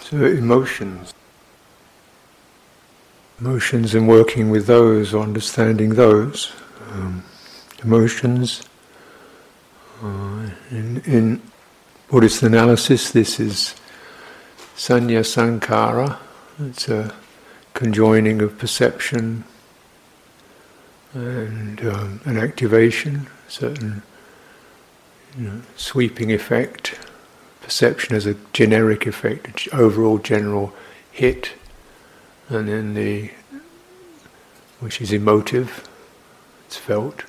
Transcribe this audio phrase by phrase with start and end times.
[0.00, 1.14] So emotions.
[3.40, 6.52] Emotions and working with those, or understanding those.
[6.90, 7.24] Um,
[7.82, 8.62] emotions.
[10.02, 11.42] Uh, in, in
[12.10, 13.74] Buddhist analysis, this is
[14.76, 16.18] sanya sankhara.
[16.60, 17.14] It's a
[17.72, 19.44] conjoining of perception
[21.12, 24.02] and um, an activation, certain
[25.38, 26.98] you know, sweeping effect
[27.64, 30.74] perception as a generic effect, overall general
[31.10, 31.52] hit,
[32.50, 33.30] and then the
[34.80, 35.88] which is emotive,
[36.66, 37.24] it's felt.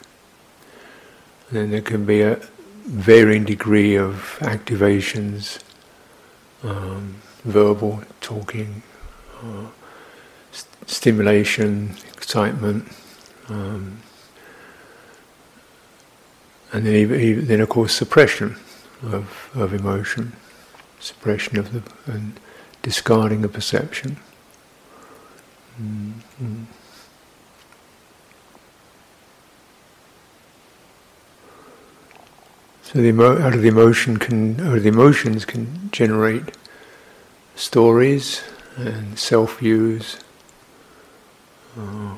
[1.48, 2.35] And then there can be a
[2.85, 5.59] varying degree of activations,
[6.63, 8.83] um, verbal, talking,
[9.41, 9.67] uh,
[10.52, 12.91] st- stimulation, excitement,
[13.47, 13.99] um,
[16.73, 18.58] and then, even, then of course suppression
[19.14, 20.34] of, of emotion,
[21.00, 22.40] suppression of the and
[22.82, 24.18] discarding of perception.
[25.81, 26.64] Mm-hmm.
[32.84, 36.56] So the emo- out of the emotion can, out of the emotions can generate
[37.56, 38.44] stories
[38.78, 40.17] and self views.
[41.78, 42.16] Uh,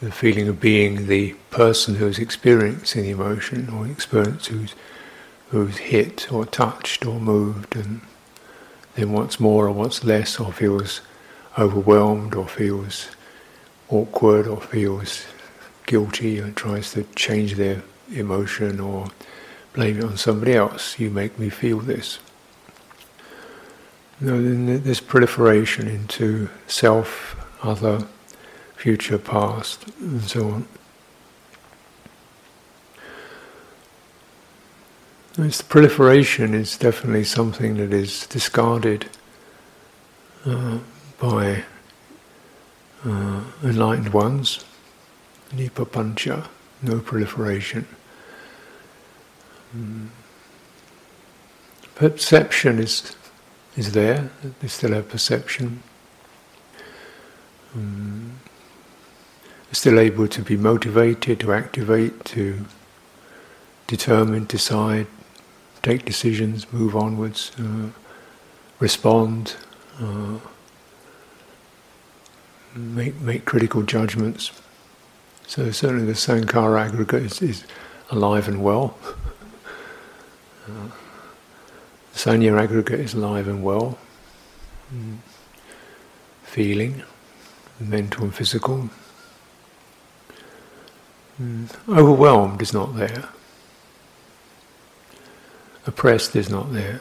[0.00, 4.74] the feeling of being the person who's experiencing the emotion or experience who's
[5.50, 8.00] who's hit or touched or moved and
[8.94, 11.00] then wants more or wants less or feels
[11.58, 13.08] overwhelmed or feels
[13.88, 15.26] awkward or feels
[15.86, 17.82] guilty and tries to change their
[18.12, 19.08] emotion or
[19.72, 20.98] blame it on somebody else.
[20.98, 22.18] You make me feel this.
[24.20, 28.06] No, then this proliferation into self, other,
[28.78, 30.68] future, past, and so on.
[35.34, 39.06] This proliferation is definitely something that is discarded
[40.46, 40.78] uh,
[41.20, 41.64] by
[43.04, 44.64] uh, enlightened ones.
[45.50, 46.46] Nipapancha,
[46.82, 47.86] no proliferation.
[49.76, 50.08] Mm.
[51.96, 53.16] Perception is
[53.76, 54.30] is there.
[54.60, 55.82] They still have perception.
[57.74, 58.40] Um,
[59.72, 62.64] still able to be motivated, to activate, to
[63.86, 65.06] determine, decide,
[65.82, 67.88] take decisions, move onwards, uh,
[68.78, 69.56] respond,
[70.00, 70.38] uh,
[72.74, 74.52] make make critical judgments.
[75.46, 77.64] So certainly the sankhara aggregate is, is
[78.10, 78.96] alive and well.
[80.68, 80.90] Uh,
[82.12, 83.96] the sanya aggregate is alive and well.
[84.94, 85.16] Mm.
[86.42, 87.02] Feeling,
[87.80, 88.90] mental and physical.
[91.40, 91.70] Mm.
[91.88, 93.28] Overwhelmed is not there.
[95.86, 97.00] Oppressed is not there.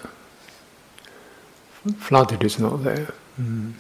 [1.98, 3.14] Flooded is not there.
[3.40, 3.74] Mm.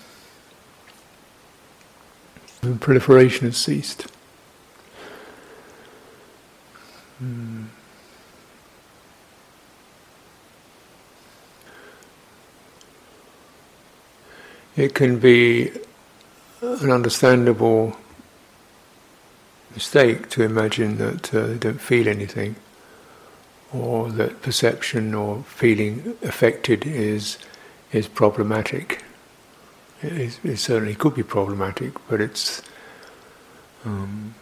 [2.79, 4.07] Proliferation has ceased.
[7.23, 7.65] Mm.
[14.75, 15.71] It can be
[16.61, 17.95] an understandable
[19.77, 22.55] mistake to imagine that uh, they don't feel anything,
[23.71, 27.37] or that perception or feeling affected is
[27.91, 29.03] is problematic.
[30.01, 32.63] It, is, it certainly could be problematic, but it's
[33.85, 34.33] um,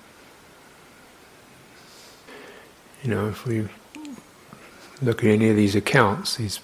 [3.03, 3.67] you know if we
[5.01, 6.61] look at any of these accounts, these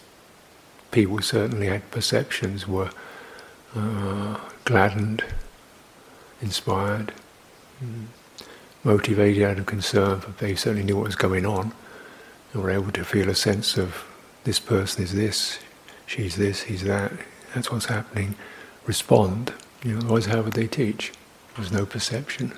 [0.91, 2.91] people certainly had perceptions were
[3.75, 5.25] uh, gladdened,
[6.41, 7.11] inspired.
[7.83, 8.20] Mm
[8.83, 11.73] motivated out of concern, but they certainly knew what was going on
[12.53, 14.03] and were able to feel a sense of
[14.43, 15.59] this person is this,
[16.05, 17.11] she's this, he's that,
[17.53, 18.35] that's what's happening.
[18.85, 19.53] Respond.
[19.83, 21.11] You know, otherwise, how would they teach?
[21.55, 22.53] There's no perception.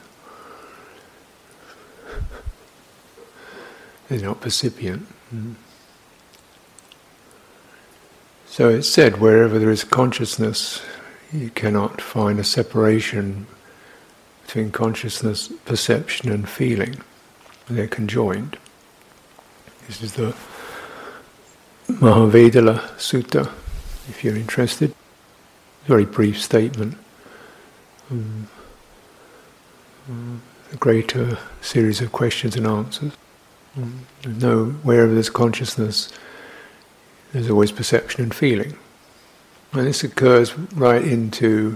[4.07, 5.07] They're not percipient.
[5.33, 5.55] Mm.
[8.45, 10.81] So it's said wherever there is consciousness,
[11.31, 13.47] you cannot find a separation
[14.53, 16.95] between consciousness, perception, and feeling.
[17.67, 18.55] They're conjoined.
[19.87, 20.35] This is the
[21.87, 23.51] Mahavedalla Sutta,
[24.07, 24.93] if you're interested.
[25.87, 26.95] Very brief statement.
[28.11, 28.47] Um,
[30.71, 33.13] a greater series of questions and answers.
[33.75, 36.11] Um, no, wherever there's consciousness,
[37.31, 38.77] there's always perception and feeling.
[39.71, 41.75] And this occurs right into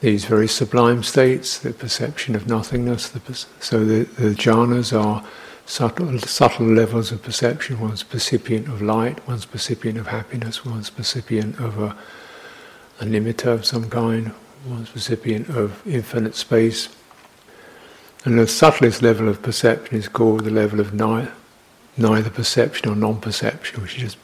[0.00, 3.08] these very sublime states, the perception of nothingness.
[3.10, 5.24] The, so the, the jhanas are
[5.66, 7.80] subtle, subtle levels of perception.
[7.80, 11.96] One's percipient of light, one's percipient of happiness, one's percipient of a,
[13.00, 14.32] a nimitta of some kind,
[14.66, 16.88] one's percipient of infinite space.
[18.24, 21.32] And the subtlest level of perception is called the level of neither,
[21.96, 24.18] neither perception or non-perception, which is just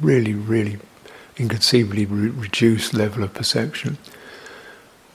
[0.00, 0.78] really, really
[1.38, 3.98] inconceivably re- reduced level of perception.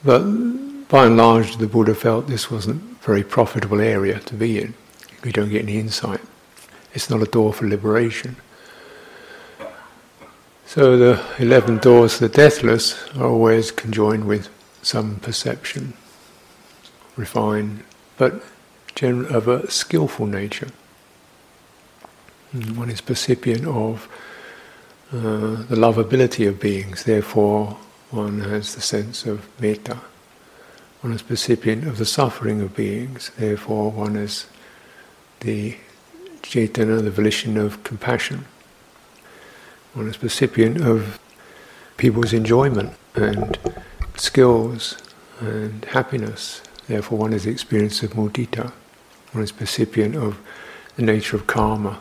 [0.04, 4.60] But by and large, the Buddha felt this wasn't a very profitable area to be
[4.60, 4.74] in.
[5.22, 6.20] We don't get any insight.
[6.92, 8.36] It's not a door for liberation.
[10.66, 14.48] So the eleven doors to the deathless are always conjoined with
[14.82, 15.94] some perception,
[17.16, 17.84] refined,
[18.16, 18.42] but
[19.02, 20.68] of a skillful nature.
[22.52, 24.08] One is percipient of
[25.12, 27.78] uh, the lovability of beings, therefore
[28.12, 30.00] one has the sense of metta.
[31.00, 34.46] One is percipient of the suffering of beings, therefore one is
[35.40, 35.76] the
[36.42, 38.44] cetana, the volition of compassion.
[39.94, 41.18] One is percipient of
[41.96, 43.58] people's enjoyment and
[44.16, 44.96] skills
[45.40, 46.62] and happiness.
[46.88, 48.72] Therefore, one is the experience of mudita.
[49.32, 50.38] One is percipient of
[50.96, 51.98] the nature of karma,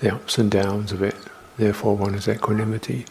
[0.00, 1.16] the ups and downs of it.
[1.56, 3.06] Therefore, one is equanimity.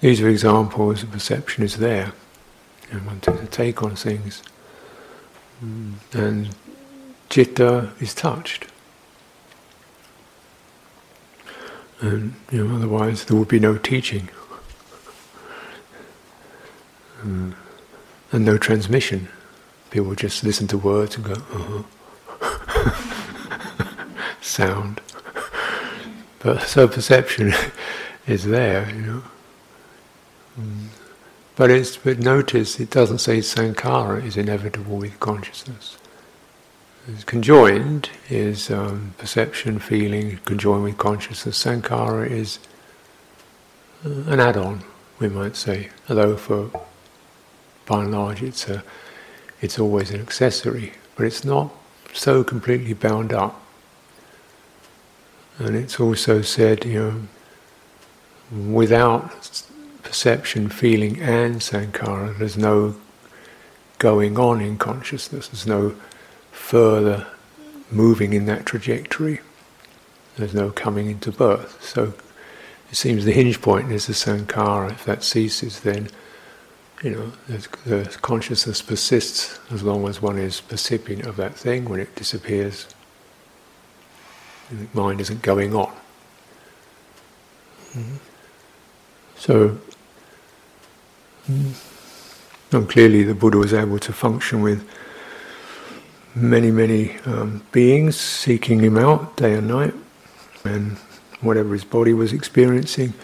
[0.00, 2.12] These are examples of perception is there,
[2.90, 4.42] and one to take on things.
[5.60, 6.48] And
[7.28, 8.66] citta is touched.
[12.00, 14.30] And you know, otherwise there would be no teaching.
[17.22, 17.50] Uh,
[18.32, 19.28] and no transmission.
[19.90, 21.82] People would just listen to words and go, uh-huh.
[24.40, 25.02] sound.
[26.38, 27.52] But so perception
[28.26, 29.22] is there, you know.
[31.56, 35.96] But it's but notice it doesn't say sankhara is inevitable with consciousness
[37.08, 41.62] It's conjoined is um, perception, feeling, conjoined with consciousness.
[41.62, 42.58] Sankhara is
[44.04, 44.84] uh, an add-on,
[45.18, 46.70] we might say, although for
[47.86, 48.82] by and large it's a,
[49.60, 51.72] it's always an accessory, but it's not
[52.12, 53.60] so completely bound up.
[55.58, 57.28] And it's also said, you
[58.52, 59.62] know, without
[60.10, 62.96] perception, feeling, and sankhara, there's no
[63.98, 65.46] going on in consciousness.
[65.46, 65.94] There's no
[66.50, 67.28] further
[67.92, 69.38] moving in that trajectory.
[70.36, 71.80] There's no coming into birth.
[71.84, 72.12] So
[72.90, 74.90] it seems the hinge point is the sankhara.
[74.90, 76.08] If that ceases, then
[77.04, 77.32] you know
[77.86, 81.84] the consciousness persists as long as one is percipient of that thing.
[81.88, 82.88] When it disappears,
[84.72, 85.92] the mind isn't going on.
[87.94, 88.16] Mm-hmm.
[89.36, 89.78] So,
[91.50, 94.88] mm, clearly the Buddha was able to function with
[96.34, 99.94] many, many um, beings seeking him out day and night,
[100.64, 100.96] and
[101.40, 103.14] whatever his body was experiencing,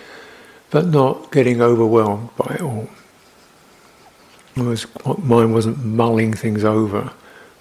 [0.70, 2.88] but not getting overwhelmed by it all.
[4.56, 4.86] Was,
[5.18, 7.12] mind wasn't mulling things over,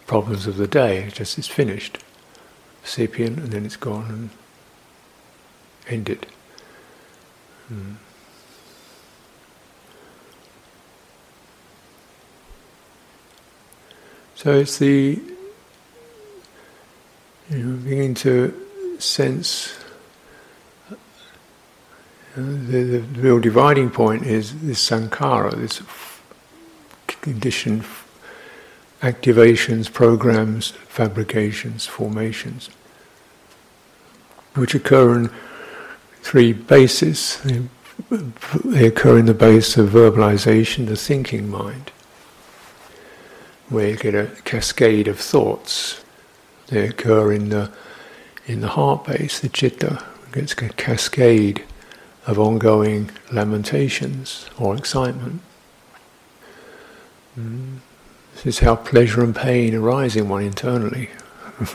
[0.07, 1.97] problems of the day, just it's finished.
[2.83, 4.29] Sapient, and then it's gone and
[5.87, 6.27] ended.
[7.67, 7.93] Hmm.
[14.35, 15.19] So it's the
[17.49, 18.53] you know, begin to
[18.99, 19.77] sense
[20.91, 20.95] uh,
[22.35, 25.81] the, the, real dividing point is this sankhara, this
[27.21, 27.83] condition,
[29.01, 32.69] activations, programs, fabrications, formations,
[34.55, 35.29] which occur in
[36.21, 37.41] three bases.
[38.65, 41.91] They occur in the base of verbalization, the thinking mind,
[43.69, 46.03] where you get a cascade of thoughts
[46.67, 47.71] they occur in the
[48.47, 50.03] in the heart base, the citta.
[50.33, 51.63] It's a cascade
[52.27, 55.41] of ongoing lamentations or excitement.
[57.39, 57.77] Mm.
[58.35, 61.09] This is how pleasure and pain arise in one internally.
[61.61, 61.65] uh,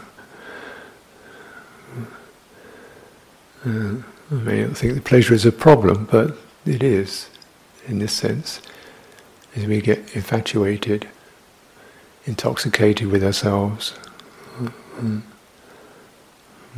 [3.65, 7.31] I mean, I don't think the pleasure is a problem, but it is,
[7.87, 8.61] in this sense,
[9.57, 11.09] as we get infatuated,
[12.27, 13.95] intoxicated with ourselves,
[15.01, 15.23] Mm.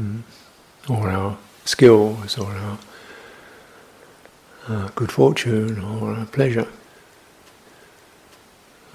[0.00, 0.22] Mm.
[0.88, 2.78] Or our skills, or our
[4.68, 6.68] uh, good fortune, or our pleasure.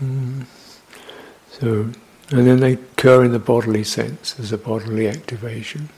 [0.01, 0.45] Mm.
[1.51, 1.89] So,
[2.29, 5.89] and then they occur in the bodily sense as a bodily activation.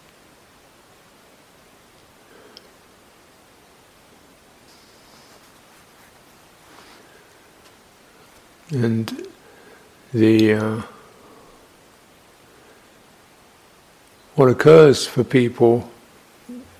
[8.71, 9.28] And
[10.13, 10.81] the uh,
[14.35, 15.89] what occurs for people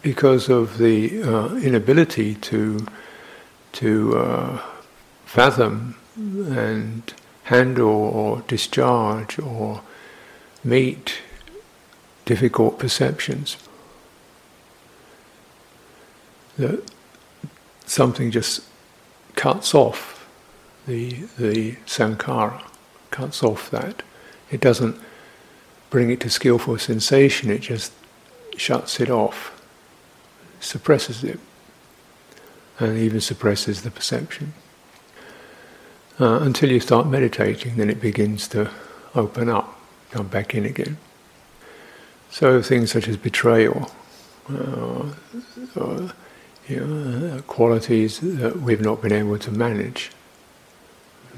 [0.02, 2.86] because of the uh, inability to
[3.74, 4.62] to uh,
[5.26, 9.82] fathom and handle or discharge or
[10.64, 11.20] meet
[12.26, 13.58] difficult perceptions.
[16.58, 16.84] That
[17.86, 18.62] something just
[19.36, 20.28] cuts off
[20.88, 22.62] the the sankhara,
[23.20, 24.02] cuts off that.
[24.50, 24.96] It doesn't
[25.90, 27.92] bring it to skillful sensation, it just
[28.56, 29.62] shuts it off,
[30.60, 31.40] suppresses it,
[32.80, 34.54] and even suppresses the perception.
[36.20, 38.70] Uh, until you start meditating, then it begins to
[39.16, 39.80] open up,
[40.12, 40.98] come back in again.
[42.30, 43.92] So things such as betrayal,
[44.50, 45.12] uh,
[45.76, 46.14] or,
[46.68, 50.12] you know, uh, qualities that we've not been able to manage,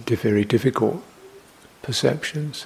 [0.06, 1.02] very difficult
[1.82, 2.66] perceptions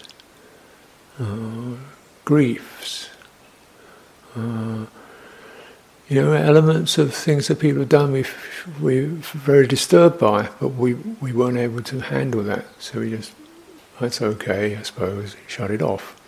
[1.19, 1.75] uh,
[2.23, 3.09] griefs,
[4.35, 4.85] uh,
[6.09, 8.25] you know, elements of things that people have done we
[8.79, 13.33] we're very disturbed by, but we, we weren't able to handle that, so we just,
[13.99, 16.19] that's okay, I suppose, shut it off.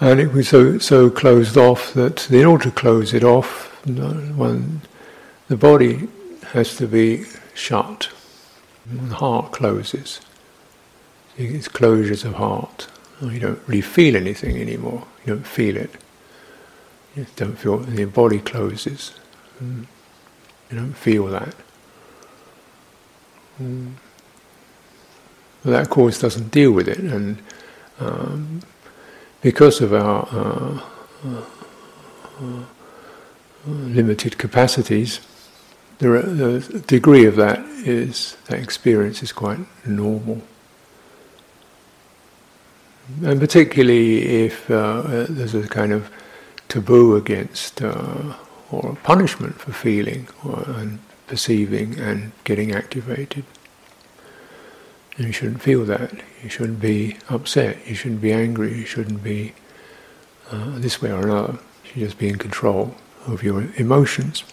[0.00, 4.82] And it was so, so closed off that in order to close it off, one,
[5.48, 6.08] the body
[6.48, 8.10] has to be shut,
[8.86, 10.20] the heart closes.
[11.36, 12.88] It's closures of heart.
[13.20, 15.06] You don't really feel anything anymore.
[15.24, 15.90] You don't feel it.
[17.16, 17.80] You don't feel.
[17.80, 19.14] And your body closes.
[19.62, 19.86] Mm.
[20.70, 21.54] You don't feel that.
[23.60, 23.92] Mm.
[25.64, 27.38] That course doesn't deal with it, and
[27.98, 28.60] um,
[29.40, 30.80] because of our uh,
[31.24, 31.44] uh,
[32.40, 32.64] uh,
[33.66, 35.20] limited capacities,
[35.98, 40.42] the degree of that is that experience is quite normal
[43.22, 46.10] and particularly if uh, uh, there's a kind of
[46.68, 48.34] taboo against uh,
[48.70, 53.44] or punishment for feeling or, and perceiving and getting activated.
[55.16, 56.12] You shouldn't feel that.
[56.42, 57.86] You shouldn't be upset.
[57.86, 58.76] You shouldn't be angry.
[58.76, 59.52] You shouldn't be
[60.50, 61.52] uh, this way or another.
[61.52, 62.94] You should just be in control
[63.26, 64.44] of your emotions.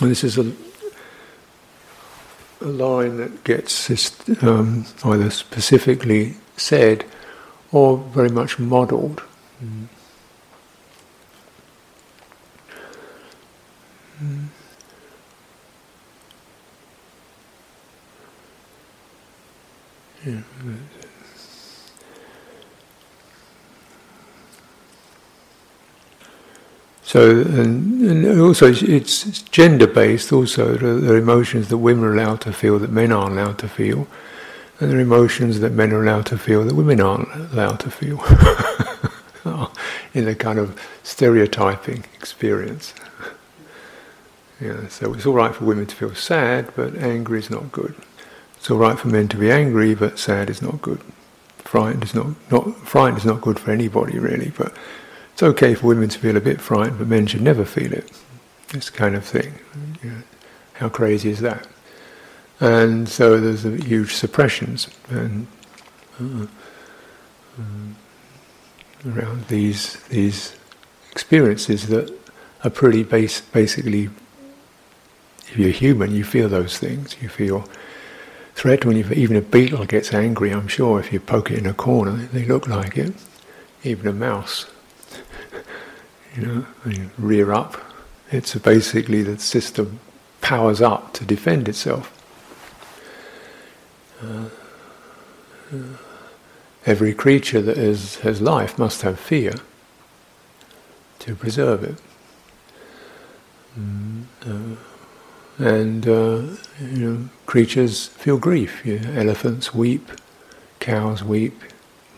[0.00, 0.52] And this is a,
[2.60, 3.90] a line that gets
[4.42, 7.04] um, either specifically said
[7.72, 9.22] or very much modeled.
[9.62, 9.86] Mm.
[14.22, 14.46] Mm.
[20.24, 20.40] Yeah.
[27.06, 32.40] So, and, and, also it's gender based, also, there are emotions that women are allowed
[32.40, 34.08] to feel that men aren't allowed to feel.
[34.80, 37.92] And there are emotions that men are allowed to feel that women aren't allowed to
[37.92, 38.18] feel.
[40.14, 42.92] in a kind of stereotyping experience.
[44.60, 47.94] Yeah, so it's all right for women to feel sad, but angry is not good.
[48.56, 51.00] It's all right for men to be angry, but sad is not good.
[51.58, 54.74] Frightened is not, not frightened is not good for anybody really, but
[55.36, 58.10] it's okay for women to feel a bit frightened, but men should never feel it.
[58.68, 59.52] This kind of thing.
[60.02, 60.22] You know,
[60.74, 61.66] how crazy is that?
[62.60, 65.46] and so there's huge suppressions and
[66.18, 66.46] uh,
[67.58, 67.96] um,
[69.06, 70.56] around these these
[71.10, 72.12] experiences that
[72.64, 74.10] are pretty base, basically.
[75.48, 77.16] If you're human, you feel those things.
[77.22, 77.68] You feel
[78.54, 80.50] threat when you, even a beetle gets angry.
[80.50, 83.14] I'm sure if you poke it in a corner, they look like it.
[83.84, 84.66] Even a mouse,
[86.36, 86.66] you know,
[87.18, 87.80] rear up.
[88.30, 90.00] It's basically the system
[90.40, 92.12] powers up to defend itself.
[94.22, 94.48] Uh,
[96.84, 99.54] every creature that is, has life must have fear
[101.20, 101.98] to preserve it.
[103.78, 104.76] Mm, uh,
[105.58, 106.42] and uh,
[106.80, 108.84] you know, creatures feel grief.
[108.84, 110.10] You know, elephants weep,
[110.80, 111.58] cows weep,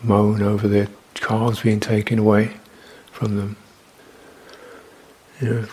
[0.03, 2.57] moan over their calves being taken away
[3.11, 3.55] from them.
[5.41, 5.67] You know.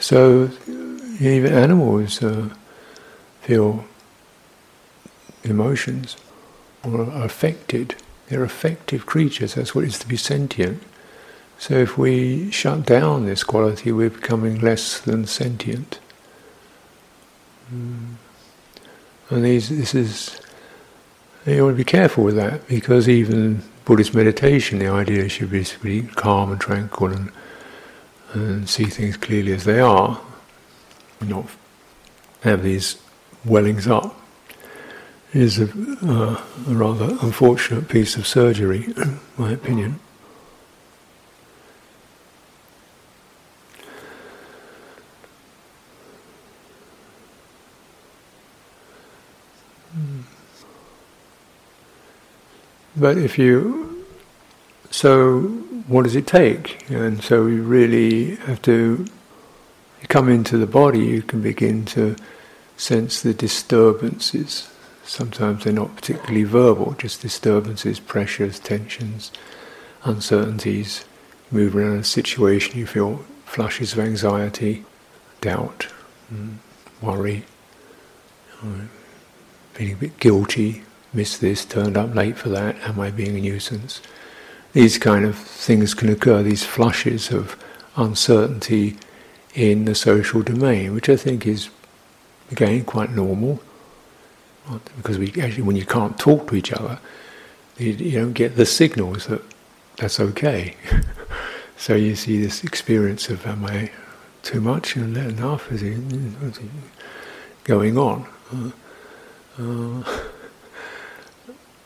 [0.00, 0.50] So
[1.20, 2.50] even animals uh,
[3.42, 3.84] feel
[5.44, 6.16] emotions
[6.82, 7.96] or are affected.
[8.28, 10.82] They're affective creatures, that's what it is to be sentient.
[11.58, 16.00] So if we shut down this quality, we're becoming less than sentient.
[17.72, 18.14] Mm.
[19.30, 20.40] And these, this is,
[21.46, 25.64] you want to be careful with that because even Buddhist meditation, the idea should be
[25.64, 27.32] to be calm and tranquil and,
[28.34, 30.20] and see things clearly as they are,
[31.20, 31.46] not
[32.42, 32.96] have these
[33.44, 34.20] wellings up
[35.32, 35.64] is a,
[36.02, 39.98] uh, a rather unfortunate piece of surgery, in my opinion.
[52.96, 54.06] But if you,
[54.90, 55.52] so
[55.86, 56.88] what does it take?
[56.90, 59.06] And so you really have to
[60.08, 62.16] come into the body, you can begin to
[62.76, 64.70] sense the disturbances.
[65.04, 69.32] Sometimes they're not particularly verbal, just disturbances, pressures, tensions,
[70.04, 71.04] uncertainties.
[71.50, 74.84] You move around a situation, you feel flushes of anxiety,
[75.40, 75.88] doubt,
[76.32, 76.56] mm,
[77.00, 77.44] worry,
[79.72, 83.40] feeling a bit guilty, missed this, turned up late for that, am I being a
[83.40, 84.00] nuisance?
[84.74, 87.56] These kind of things can occur, these flushes of
[87.96, 88.96] uncertainty
[89.54, 91.70] in the social domain, which I think is,
[92.50, 93.60] again, quite normal.
[94.96, 96.98] Because we actually, when you can't talk to each other,
[97.78, 99.42] you, you don't get the signals that
[99.96, 100.74] that's okay.
[101.76, 103.92] so you see this experience of am I
[104.42, 105.70] too much and enough?
[105.70, 106.60] Is it,
[107.62, 108.26] going on?
[108.52, 108.70] Uh,
[109.58, 109.62] uh,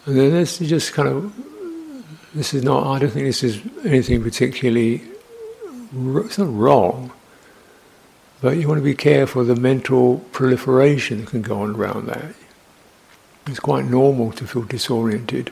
[0.06, 1.32] and then this is just kind of,
[2.38, 5.02] this is not, I don't think this is anything particularly,
[5.92, 7.12] it's not wrong,
[8.40, 12.06] but you want to be careful of the mental proliferation that can go on around
[12.06, 12.36] that.
[13.48, 15.50] It's quite normal to feel disoriented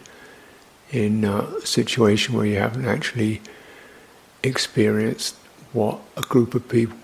[0.92, 3.42] in a situation where you haven't actually
[4.44, 5.34] experienced
[5.72, 6.98] what a group of people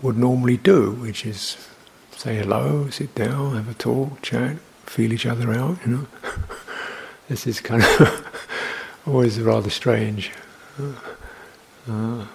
[0.00, 1.68] would normally do, which is
[2.16, 6.06] say hello, sit down, have a talk, chat, feel each other out, you know.
[7.28, 8.24] this is kind of
[9.08, 10.30] always a rather strange
[10.78, 10.92] uh,
[11.90, 12.26] uh,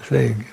[0.00, 0.46] thing.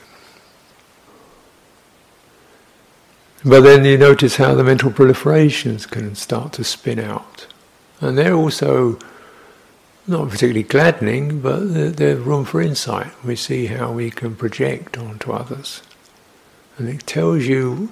[3.44, 7.48] But then you notice how the mental proliferations can start to spin out.
[8.02, 9.00] And they're also
[10.08, 13.12] not particularly gladdening, but they're room for insight.
[13.24, 15.82] We see how we can project onto others.
[16.78, 17.90] And it tells you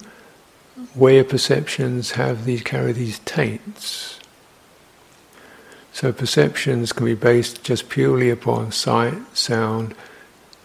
[0.93, 4.19] where perceptions have these carry these taints.
[5.97, 9.95] So perceptions can be based just purely upon sight, sound,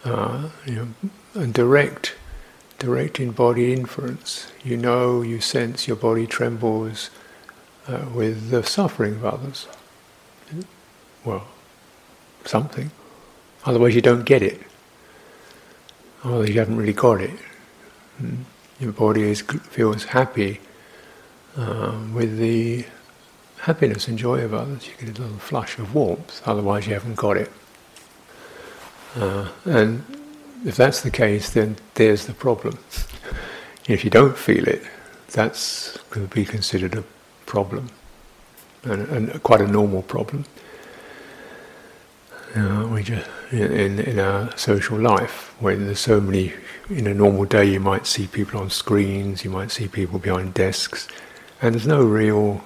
[0.05, 0.87] uh, you know,
[1.33, 2.13] and direct,
[2.77, 4.51] direct embodied inference.
[4.63, 7.09] You know, you sense your body trembles
[7.87, 9.67] uh, with the suffering of others.
[11.25, 11.47] Well,
[12.45, 12.91] something.
[13.65, 14.61] Otherwise, you don't get it.
[16.23, 17.39] Otherwise, you haven't really got it.
[18.21, 18.43] Mm
[18.79, 20.59] your body is, feels happy
[21.55, 22.85] um, with the
[23.63, 24.85] happiness and joy of others.
[24.85, 27.49] You get a little flush of warmth, otherwise, you haven't got it.
[29.15, 30.03] Uh, and
[30.65, 32.77] if that's the case, then there's the problem.
[33.87, 34.83] if you don't feel it,
[35.31, 37.05] that's to be considered a
[37.45, 37.89] problem,
[38.83, 40.43] and, and quite a normal problem.
[42.55, 46.53] Uh, we just, in, in our social life, when there's so many
[46.89, 50.53] in a normal day, you might see people on screens, you might see people behind
[50.53, 51.07] desks,
[51.61, 52.61] and there's no real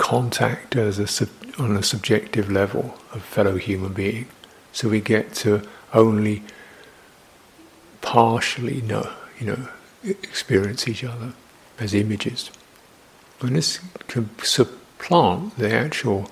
[0.00, 4.26] contact as a sub, on a subjective level of fellow human being.
[4.72, 6.42] So we get to only
[8.00, 9.68] partially know, you know,
[10.02, 11.34] experience each other
[11.78, 12.50] as images.
[13.42, 16.30] And this can supplant the actual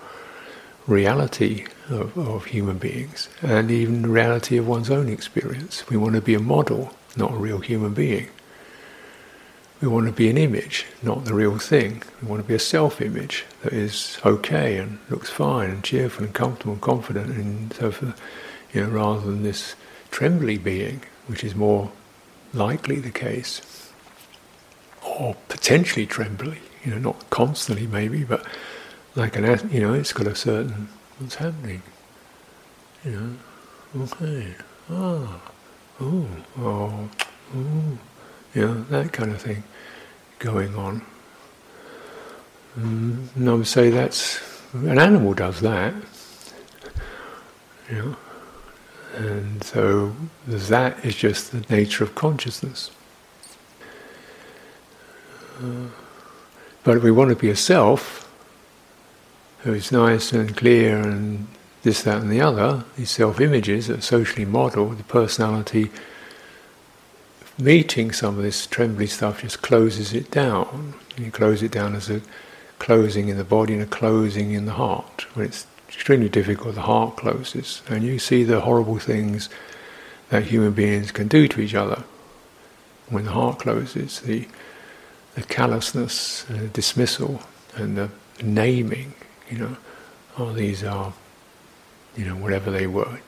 [0.87, 5.87] reality of, of human beings and even the reality of one's own experience.
[5.91, 8.29] We want to be a model, not a real human being.
[9.81, 12.03] We want to be an image, not the real thing.
[12.21, 16.25] We want to be a self image that is okay and looks fine and cheerful
[16.25, 18.21] and comfortable and confident and so forth,
[18.73, 19.77] you know, rather than this
[20.11, 21.93] trembly being, which is more
[22.53, 23.93] likely the case.
[25.05, 28.45] Or potentially trembly, you know, not constantly maybe, but
[29.15, 30.89] like an, you know, it's got a certain
[31.19, 31.83] what's happening?
[33.05, 34.55] You know, okay,
[34.91, 35.41] ah,
[36.01, 36.27] oh,
[36.59, 37.09] oh,
[37.55, 37.99] oh,
[38.59, 39.63] you know, that kind of thing
[40.41, 41.03] going on.
[42.77, 44.41] Mm, and I would say that's,
[44.73, 45.95] an animal does that,
[47.89, 48.17] you know,
[49.15, 50.15] and so
[50.47, 52.91] that is just the nature of consciousness.
[55.63, 55.87] Uh,
[56.83, 58.29] but we want to be a self,
[59.61, 61.47] who's nice and clear and
[61.83, 65.93] this, that, and the other, these self images that are socially modelled, the personality
[67.59, 70.95] meeting some of this trembly stuff just closes it down.
[71.17, 72.23] You close it down as a
[72.79, 75.27] closing in the body and a closing in the heart.
[75.35, 79.49] When it's extremely difficult, the heart closes, and you see the horrible things
[80.29, 82.05] that human beings can do to each other.
[83.09, 84.47] When the heart closes, the
[85.35, 87.41] the callousness, and the dismissal,
[87.77, 88.11] and the
[88.43, 89.15] naming,
[89.49, 89.77] you know,
[90.37, 91.13] oh, these are,
[92.17, 93.21] you know, whatever they were.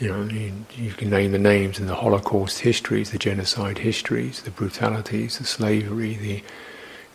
[0.00, 4.40] You know, you, you can name the names in the Holocaust histories, the genocide histories,
[4.40, 6.42] the brutalities, the slavery, the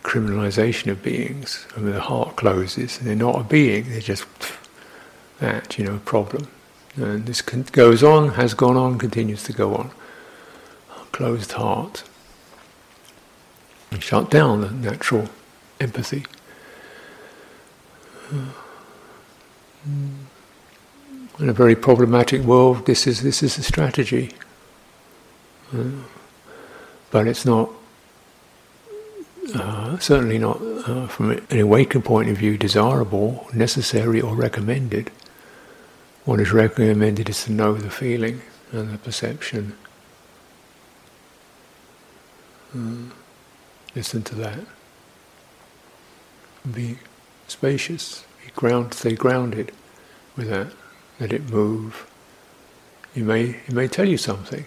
[0.04, 1.66] criminalization of beings.
[1.76, 4.24] I mean, the heart closes, they're not a being; they're just
[5.40, 6.46] that, you know, problem.
[6.94, 9.90] And this goes on, has gone on, continues to go on.
[11.10, 12.04] Closed heart.
[13.90, 15.28] And shut down the natural
[15.80, 16.24] empathy.
[21.38, 24.32] In a very problematic world, this is this is a strategy.
[25.76, 25.84] Uh,
[27.10, 27.70] but it's not
[29.54, 35.10] uh, certainly not uh, from an awakened point of view desirable, necessary, or recommended.
[36.24, 39.76] What is recommended is to know the feeling and the perception.
[42.74, 43.12] Uh,
[43.94, 44.60] listen to that.
[46.72, 46.98] Be
[47.46, 48.24] spacious.
[48.44, 48.94] Be ground.
[48.94, 49.72] Stay grounded
[50.36, 50.72] with that.
[51.18, 52.06] Let it move.
[53.14, 54.66] It may it may tell you something.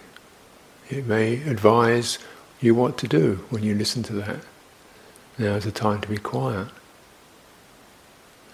[0.88, 2.18] It may advise
[2.60, 4.40] you what to do when you listen to that.
[5.38, 6.68] Now is the time to be quiet.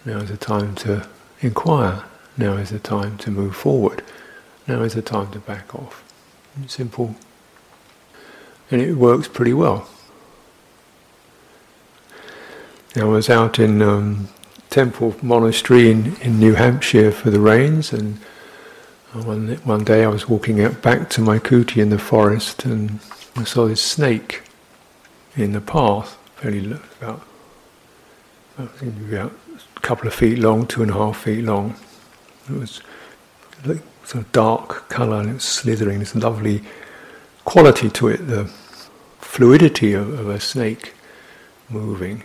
[0.05, 1.09] Now is the time to
[1.41, 2.05] inquire.
[2.37, 4.05] Now is the time to move forward.
[4.69, 6.05] Now is the time to back off.
[6.67, 7.17] Simple.
[8.71, 9.89] And it works pretty well.
[12.95, 14.29] I was out in um,
[14.71, 18.19] Temple Monastery in, in New Hampshire for the rains, and
[19.13, 23.01] one, one day I was walking out back to my kuti in the forest, and
[23.37, 24.43] I saw this snake
[25.37, 27.23] in the path, fairly about,
[28.59, 29.33] about
[29.77, 31.77] a couple of feet long, two and a half feet long.
[32.49, 32.81] It was
[33.65, 36.63] sort of dark colour and it was slithering, this lovely
[37.45, 38.45] quality to it, the
[39.19, 40.95] fluidity of, of a snake
[41.69, 42.23] moving.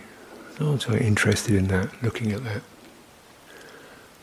[0.62, 2.62] I was very interested in that, looking at that.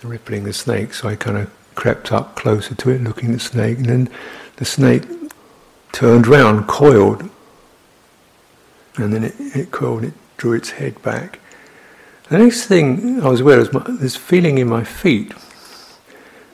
[0.02, 3.34] The rippling the snake, so I kind of crept up closer to it, looking at
[3.34, 4.10] the snake, and then
[4.56, 5.04] the snake
[5.92, 7.30] turned round, coiled,
[8.96, 11.40] and then it, it coiled, it drew its head back.
[12.30, 15.34] The next thing I was aware of was this feeling in my feet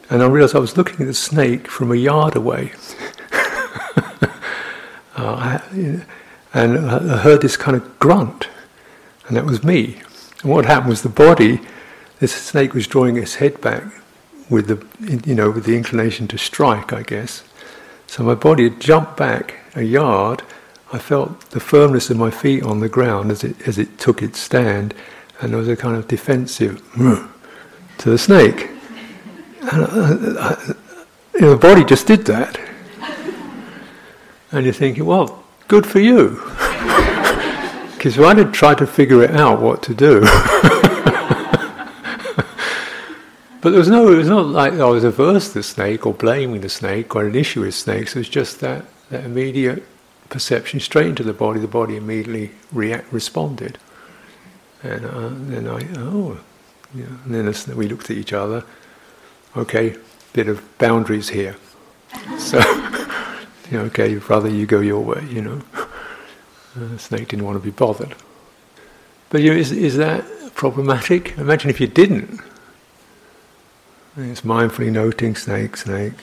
[0.09, 2.73] and I realized I was looking at the snake from a yard away.
[3.33, 4.29] uh,
[5.17, 5.61] I,
[6.53, 8.47] and I heard this kind of grunt,
[9.27, 10.01] and that was me.
[10.41, 11.61] And what happened was the body,
[12.19, 13.83] this snake was drawing its head back
[14.49, 17.43] with the, you know, with the inclination to strike, I guess.
[18.07, 20.43] So my body had jumped back a yard.
[20.93, 24.21] I felt the firmness of my feet on the ground as it as it took
[24.21, 24.93] its stand,
[25.41, 26.81] and there was a kind of defensive
[27.97, 28.69] to the snake.
[29.61, 30.73] And I, I,
[31.33, 32.59] you know, the body just did that.
[34.51, 36.41] And you're thinking, well, good for you.
[38.05, 40.21] Because I did try to figure it out what to do.
[43.61, 46.13] but there was no, it was not like I was averse to the snake or
[46.13, 48.15] blaming the snake or an issue with snakes.
[48.15, 49.83] It was just that, that immediate
[50.29, 51.59] perception straight into the body.
[51.59, 53.79] The body immediately react, responded.
[54.83, 56.37] And uh, then I, oh,
[56.93, 57.05] yeah.
[57.05, 58.63] and then we looked at each other
[59.57, 59.95] okay,
[60.31, 61.55] bit of boundaries here.
[62.37, 62.59] So,
[63.71, 65.63] you know, okay, brother, you go your way, you know.
[66.75, 68.15] Uh, the snake didn't want to be bothered.
[69.29, 71.37] But you know, is, is that problematic?
[71.37, 72.39] Imagine if you didn't.
[74.17, 76.13] It's mindfully noting snake, snake.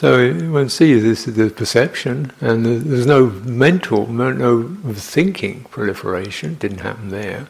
[0.00, 6.54] So one sees this is the perception, and there's no mental, no thinking proliferation.
[6.54, 7.48] Didn't happen there.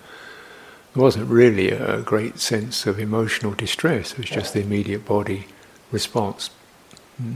[0.93, 4.15] There wasn't really a great sense of emotional distress.
[4.15, 5.47] It was just the immediate body
[5.93, 6.51] response.
[7.19, 7.35] Hmm.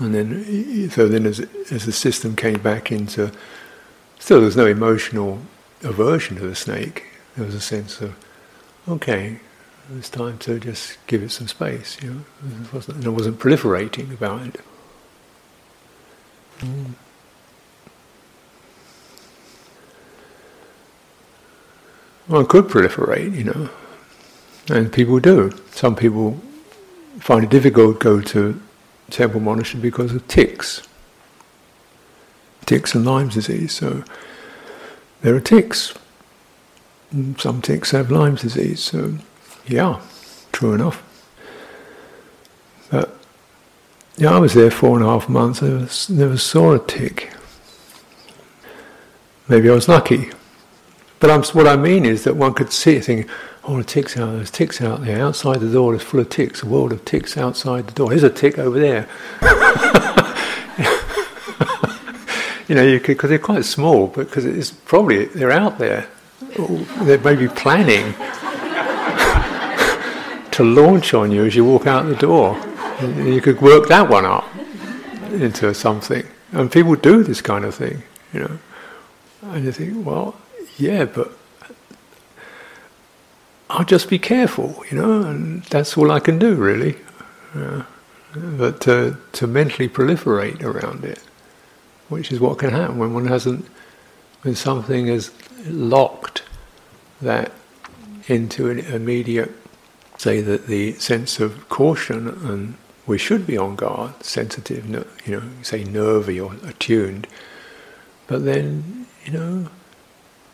[0.00, 3.30] And then, so then, as as the system came back into,
[4.18, 5.38] still there was no emotional
[5.84, 7.04] aversion to the snake.
[7.36, 8.16] There was a sense of,
[8.88, 9.38] okay,
[9.98, 11.98] it's time to just give it some space.
[12.02, 12.20] You know,
[12.62, 14.60] it wasn't, I wasn't proliferating about it.
[16.60, 16.94] Mm.
[22.48, 23.68] Could proliferate, you know,
[24.68, 25.52] and people do.
[25.72, 26.40] Some people
[27.18, 28.60] find it difficult to go to
[29.10, 30.82] temple monastery because of ticks,
[32.64, 33.72] ticks and Lyme disease.
[33.72, 34.04] So
[35.20, 35.94] there are ticks.
[37.36, 38.82] Some ticks have Lyme disease.
[38.82, 39.14] So
[39.66, 40.00] yeah,
[40.52, 41.02] true enough.
[42.90, 43.16] But
[44.16, 45.62] Yeah, I was there four and a half months.
[45.62, 47.32] I never, never saw a tick.
[49.48, 50.30] Maybe I was lucky.
[51.20, 53.30] But I'm, what I mean is that one could see it thinking,
[53.64, 55.22] oh, the ticks out, there's ticks out there.
[55.22, 58.10] Outside the door is full of ticks, a world of ticks outside the door.
[58.10, 59.08] Here's a tick over there.
[62.68, 66.08] you know, because they're quite small, because it's probably, they're out there.
[67.02, 68.14] They may be planning
[70.52, 72.56] to launch on you as you walk out the door.
[73.00, 74.44] You could work that one up
[75.32, 76.24] into something.
[76.52, 78.58] And people do this kind of thing, you know.
[79.42, 80.36] And you think, well,
[80.76, 81.32] yeah, but
[83.70, 86.96] I'll just be careful, you know, and that's all I can do, really.
[88.34, 91.20] But to, to mentally proliferate around it,
[92.08, 93.66] which is what can happen when one hasn't,
[94.42, 95.32] when something is
[95.66, 96.42] locked
[97.22, 97.52] that
[98.26, 99.50] into an immediate,
[100.22, 102.76] say that the sense of caution and
[103.08, 104.88] we should be on guard, sensitive,
[105.26, 107.26] you know, say nervy or attuned.
[108.28, 109.68] But then, you know,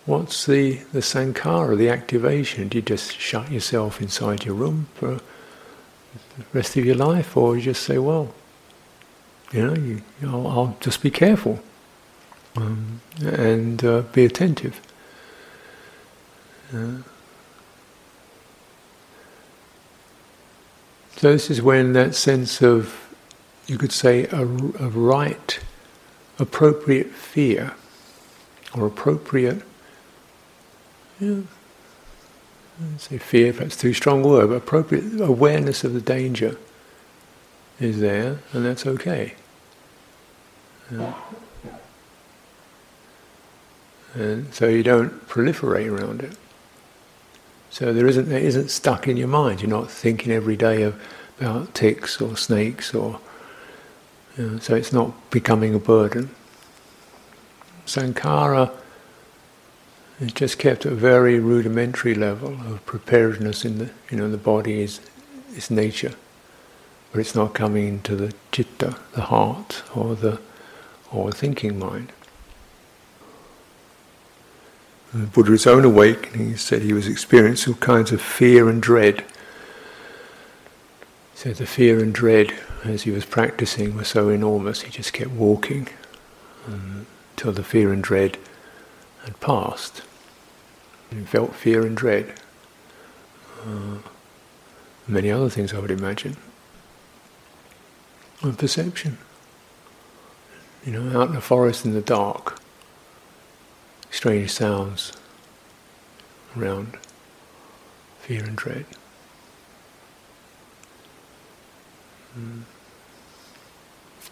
[0.07, 2.69] what's the, the sankhara, the activation?
[2.69, 7.37] Do you just shut yourself inside your room for the rest of your life?
[7.37, 8.33] Or you just say, well,
[9.53, 11.61] you know, you, I'll, I'll, just be careful
[12.57, 14.81] um, and uh, be attentive.
[16.75, 17.03] Uh,
[21.19, 23.13] So this is when that sense of,
[23.67, 25.59] you could say, a, a right,
[26.39, 27.75] appropriate fear,
[28.73, 29.63] or appropriate,
[31.19, 31.41] yeah,
[32.99, 36.57] say fear, perhaps too strong a word, but appropriate awareness of the danger
[37.81, 39.35] is there, and that's okay.
[40.93, 41.15] Yeah.
[44.15, 46.37] And so you don't proliferate around it.
[47.71, 49.61] So there isn't it isn't stuck in your mind.
[49.61, 51.01] You're not thinking every day of,
[51.39, 53.21] about ticks or snakes or
[54.37, 56.31] you know, so it's not becoming a burden.
[57.87, 58.71] Sankhara
[60.21, 64.37] is just kept at a very rudimentary level of preparedness in the you know the
[64.37, 65.01] body is
[65.55, 66.15] is nature,
[67.13, 70.41] but it's not coming into the citta, the heart, or the
[71.11, 72.13] or the thinking mind.
[75.13, 79.25] The Buddha's own awakening, he said he was experiencing all kinds of fear and dread.
[81.35, 82.53] So the fear and dread,
[82.85, 85.89] as he was practicing, were so enormous, he just kept walking
[86.67, 88.37] um, until the fear and dread
[89.25, 90.03] had passed.
[91.11, 92.35] He felt fear and dread.
[93.65, 93.99] Uh,
[95.07, 96.37] many other things, I would imagine.
[98.43, 99.19] And perception.
[100.85, 102.61] You know, out in the forest in the dark,
[104.11, 105.13] strange sounds
[106.57, 106.97] around
[108.21, 108.87] fear and dread.
[112.39, 112.63] Mm.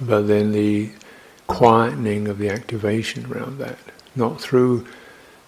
[0.01, 0.91] But then the
[1.49, 3.79] quietening of the activation around that,
[4.15, 4.87] not through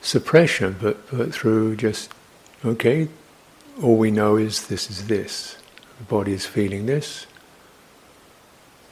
[0.01, 2.11] suppression, but, but through just,
[2.65, 3.09] okay,
[3.83, 5.59] all we know is this is this.
[5.99, 7.27] The body is feeling this.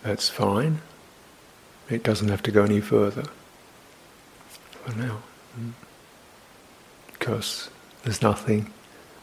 [0.02, 0.80] That's fine.
[1.88, 3.24] It doesn't have to go any further
[4.84, 5.22] for now.
[7.12, 7.70] Because
[8.02, 8.72] there's nothing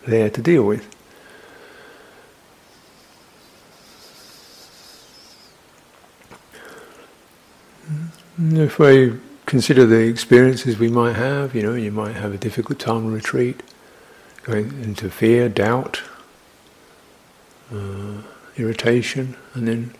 [0.05, 0.89] there to deal with.
[7.89, 8.57] Mm.
[8.57, 12.79] If we consider the experiences we might have, you know, you might have a difficult
[12.79, 13.61] time in retreat,
[14.43, 16.01] going into fear, doubt,
[17.71, 18.21] uh,
[18.57, 19.93] irritation, and then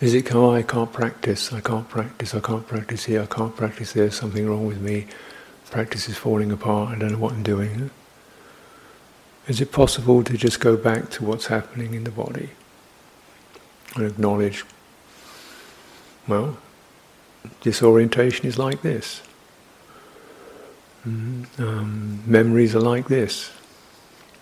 [0.00, 3.56] is it oh, I can't practice, I can't practice, I can't practice here, I can't
[3.56, 5.06] practice there, something wrong with me,
[5.70, 7.90] practice is falling apart, I don't know what I'm doing.
[9.48, 12.50] Is it possible to just go back to what's happening in the body
[13.94, 14.64] and acknowledge,
[16.26, 16.58] well,
[17.60, 19.22] disorientation is like this,
[21.06, 23.52] mm, um, memories are like this,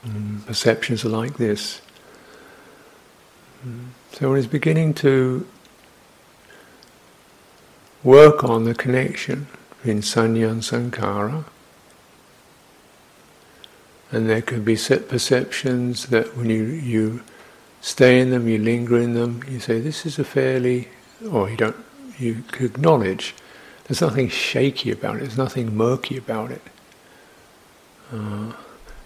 [0.07, 1.81] mm, perceptions are like this.
[3.67, 3.89] Mm.
[4.13, 5.47] So one is beginning to
[8.03, 9.47] work on the connection
[9.85, 11.45] between sanya and sankhara.
[14.11, 17.23] And there could be set perceptions that when you, you
[17.83, 20.89] stay in them, you linger in them, you say, this is a fairly,
[21.31, 21.77] or you don't,
[22.19, 23.35] you acknowledge
[23.87, 26.63] there's nothing shaky about it, there's nothing murky about it.
[28.11, 28.55] Uh,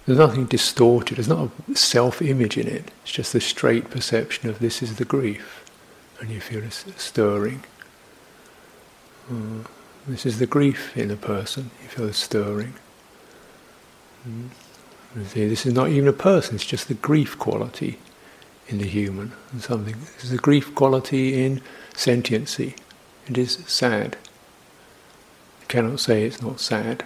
[0.06, 4.48] there's nothing distorted, there's not a self image in it, it's just the straight perception
[4.48, 5.68] of this is the grief.
[6.20, 7.64] And you feel a stirring.
[9.28, 9.64] Uh,
[10.08, 12.74] this is the grief in a person, you feel a stirring.
[14.26, 14.48] Mm.
[15.26, 17.98] See, this is not even a person, it's just the grief quality
[18.68, 19.96] in the human, and something.
[20.18, 21.62] There's a grief quality in
[21.94, 22.74] sentiency.
[23.26, 24.16] It is sad.
[25.60, 27.04] You cannot say it's not sad.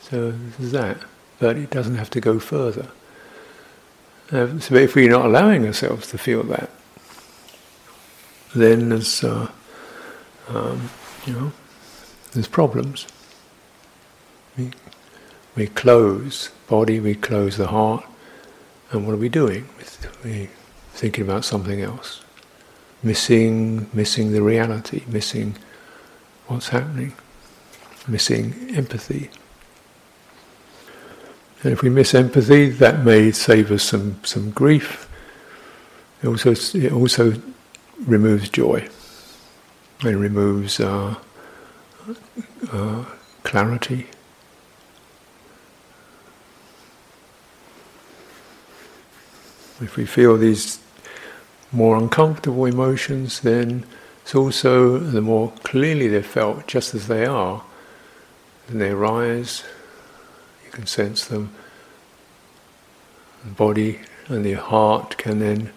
[0.00, 0.98] So this is that,
[1.38, 2.88] but it doesn't have to go further.
[4.30, 6.70] Uh, so if we're not allowing ourselves to feel that,
[8.54, 9.50] then there's, uh,
[10.48, 10.90] um,
[11.26, 11.52] you know,
[12.32, 13.06] there's problems.
[14.56, 14.70] We,
[15.54, 18.04] we close body, we close the heart,
[18.90, 19.68] and what are we doing?
[20.24, 20.48] We're
[20.92, 22.22] thinking about something else,
[23.02, 25.56] missing, missing the reality, missing
[26.46, 27.12] what's happening,
[28.06, 29.30] missing empathy.
[31.62, 35.08] And if we miss empathy, that may save us some, some grief.
[36.22, 37.34] It also, it also
[38.06, 38.88] removes joy
[40.02, 41.16] and removes uh,
[42.72, 43.04] uh,
[43.42, 44.06] clarity.
[49.80, 50.78] If we feel these
[51.70, 53.84] more uncomfortable emotions, then
[54.22, 57.62] it's also the more clearly they're felt just as they are,
[58.66, 59.64] then they arise,
[60.64, 61.50] you can sense them.
[63.44, 65.72] The body and the heart can then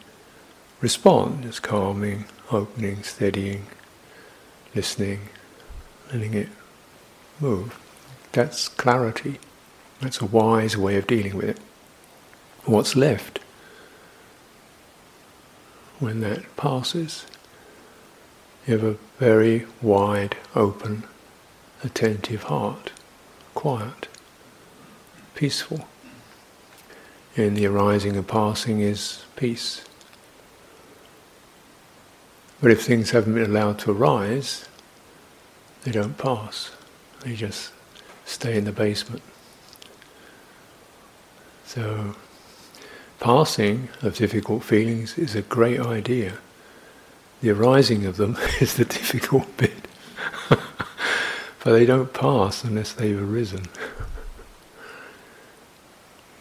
[0.82, 3.68] respond as calming, opening, steadying,
[4.74, 5.30] listening,
[6.12, 6.50] letting it
[7.40, 7.80] move.
[8.32, 9.40] That's clarity.
[10.00, 11.60] That's a wise way of dealing with it.
[12.66, 13.40] What's left
[16.00, 17.26] when that passes?
[18.66, 21.04] You have a very wide, open,
[21.84, 22.92] attentive heart,
[23.56, 24.08] quiet,
[25.36, 25.88] peaceful.
[27.36, 29.84] And the arising and passing is peace.
[32.62, 34.69] But if things haven't been allowed to arise,
[35.84, 36.72] they don't pass.
[37.22, 37.72] They just
[38.26, 39.22] stay in the basement.
[41.66, 42.16] So,
[43.20, 46.34] passing of difficult feelings is a great idea.
[47.42, 49.88] The arising of them is the difficult bit.
[50.50, 50.62] but
[51.64, 53.66] they don't pass unless they've arisen.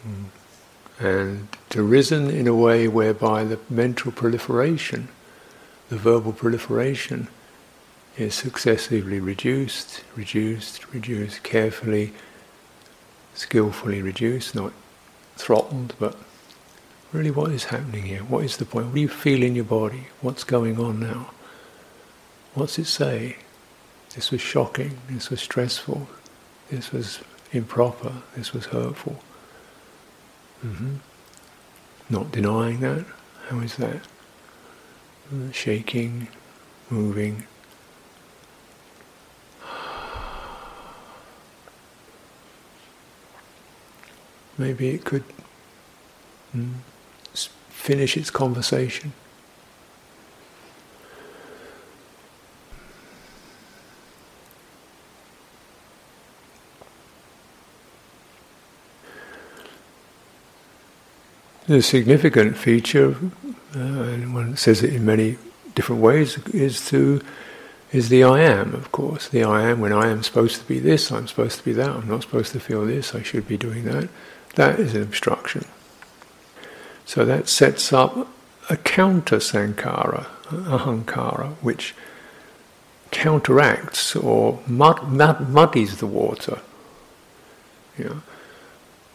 [0.02, 0.24] Hmm.
[1.00, 5.08] and to risen in a way whereby the mental proliferation
[5.88, 7.28] the verbal proliferation
[8.18, 12.12] is successively reduced, reduced, reduced, carefully,
[13.34, 14.72] skillfully reduced, not
[15.36, 16.16] throttled, but
[17.12, 18.20] really what is happening here?
[18.20, 18.86] What is the point?
[18.86, 20.08] What do you feel in your body?
[20.20, 21.30] What's going on now?
[22.54, 23.36] What's it say?
[24.14, 26.08] This was shocking, this was stressful,
[26.70, 27.20] this was
[27.52, 29.20] improper, this was hurtful.
[30.64, 30.96] Mm-hmm.
[32.10, 33.04] Not denying that.
[33.48, 34.02] How is that?
[35.52, 36.28] shaking,
[36.90, 37.46] moving.
[44.58, 45.24] Maybe it could
[46.54, 46.74] mm,
[47.68, 49.12] finish its conversation.
[61.68, 63.14] The significant feature
[63.76, 65.36] uh, and one says it in many
[65.74, 67.20] different ways, is to
[67.92, 69.28] is the I am, of course.
[69.28, 71.90] The I am when I am supposed to be this, I'm supposed to be that,
[71.90, 74.08] I'm not supposed to feel this, I should be doing that.
[74.54, 75.64] That is an obstruction.
[77.04, 78.28] So that sets up
[78.68, 81.94] a counter sankhara, ahankara, which
[83.10, 86.60] counteracts or mud, mud, muddies the water.
[87.96, 88.22] You know,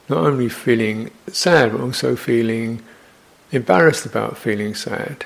[0.09, 2.81] not only feeling sad, but also feeling
[3.51, 5.25] embarrassed about feeling sad,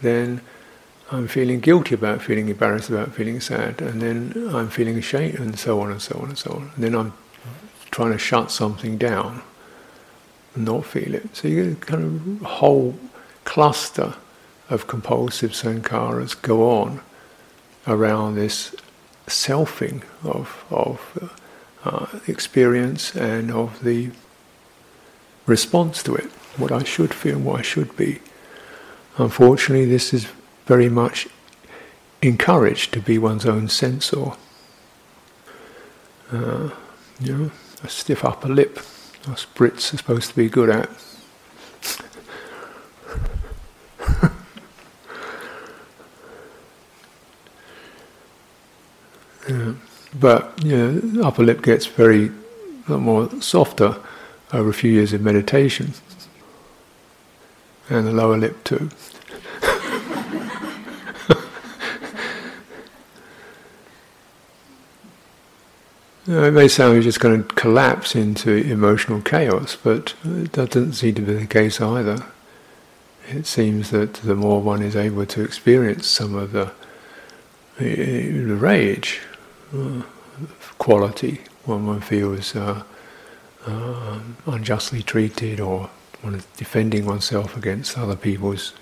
[0.00, 0.40] then
[1.10, 5.58] I'm feeling guilty about feeling embarrassed about feeling sad, and then I'm feeling ashamed, and
[5.58, 6.70] so on and so on and so on.
[6.74, 7.12] And then I'm
[7.96, 9.40] trying to shut something down
[10.54, 11.34] and not feel it.
[11.34, 12.94] So you get a kind of whole
[13.44, 14.16] cluster
[14.68, 17.00] of compulsive sankharas go on
[17.86, 18.76] around this
[19.26, 21.32] selfing of, of
[21.84, 24.10] uh, experience and of the
[25.46, 28.20] response to it what I should feel, what I should be.
[29.16, 30.26] Unfortunately, this is
[30.66, 31.28] very much
[32.20, 34.32] encouraged to be one's own censor.
[36.30, 36.68] Uh,
[37.20, 37.50] know,
[37.82, 38.78] a stiff upper lip,
[39.28, 40.88] us Brits are supposed to be good at.
[49.48, 49.74] yeah.
[50.18, 52.30] But know, upper lip gets very
[52.88, 53.96] a lot more softer
[54.52, 55.92] over a few years of meditation
[57.88, 58.90] and the lower lip too.
[66.28, 71.14] It may sound you're just going to collapse into emotional chaos, but that doesn't seem
[71.14, 72.24] to be the case either.
[73.28, 76.72] it seems that the more one is able to experience some of the,
[77.78, 79.20] the rage
[79.74, 80.02] uh,
[80.78, 82.82] quality when one feels uh,
[83.66, 85.90] uh, unjustly treated or
[86.22, 88.72] one is defending oneself against other people's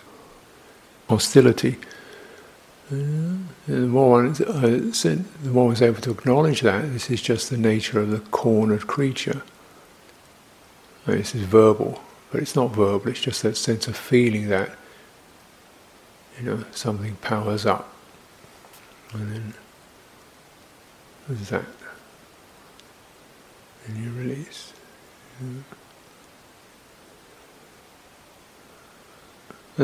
[1.09, 1.77] hostility.
[2.91, 7.57] The more one, uh, the more is able to acknowledge that this is just the
[7.57, 9.43] nature of the cornered creature.
[11.07, 13.09] This is verbal, but it's not verbal.
[13.09, 14.77] It's just that sense of feeling that
[16.39, 17.95] you know something powers up,
[19.13, 19.55] and then
[21.29, 21.65] there's that,
[23.87, 24.73] and you release.
[25.41, 25.65] And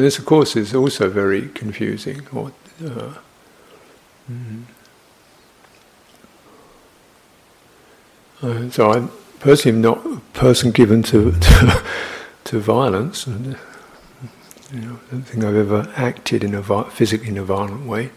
[0.05, 2.27] this, of course, is also very confusing.
[2.33, 4.63] Or, mm.
[8.43, 11.83] uh, so I'm personally not a person given to to,
[12.45, 13.57] to violence, and
[14.73, 18.11] you know, I don't think I've ever acted in a physically in a violent way.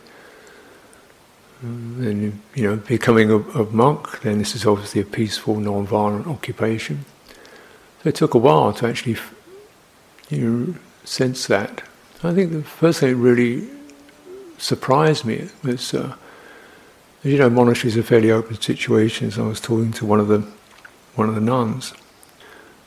[1.63, 6.27] Um, and you know, becoming a, a monk, then this is obviously a peaceful, non-violent
[6.27, 7.05] occupation.
[8.01, 9.17] So it took a while to actually,
[10.29, 11.83] you sense that.
[12.21, 13.69] I think the first thing that really
[14.57, 16.15] surprised me was, uh,
[17.23, 19.37] you know, monasteries are fairly open situations.
[19.37, 20.45] I was talking to one of the
[21.15, 21.93] one of the nuns,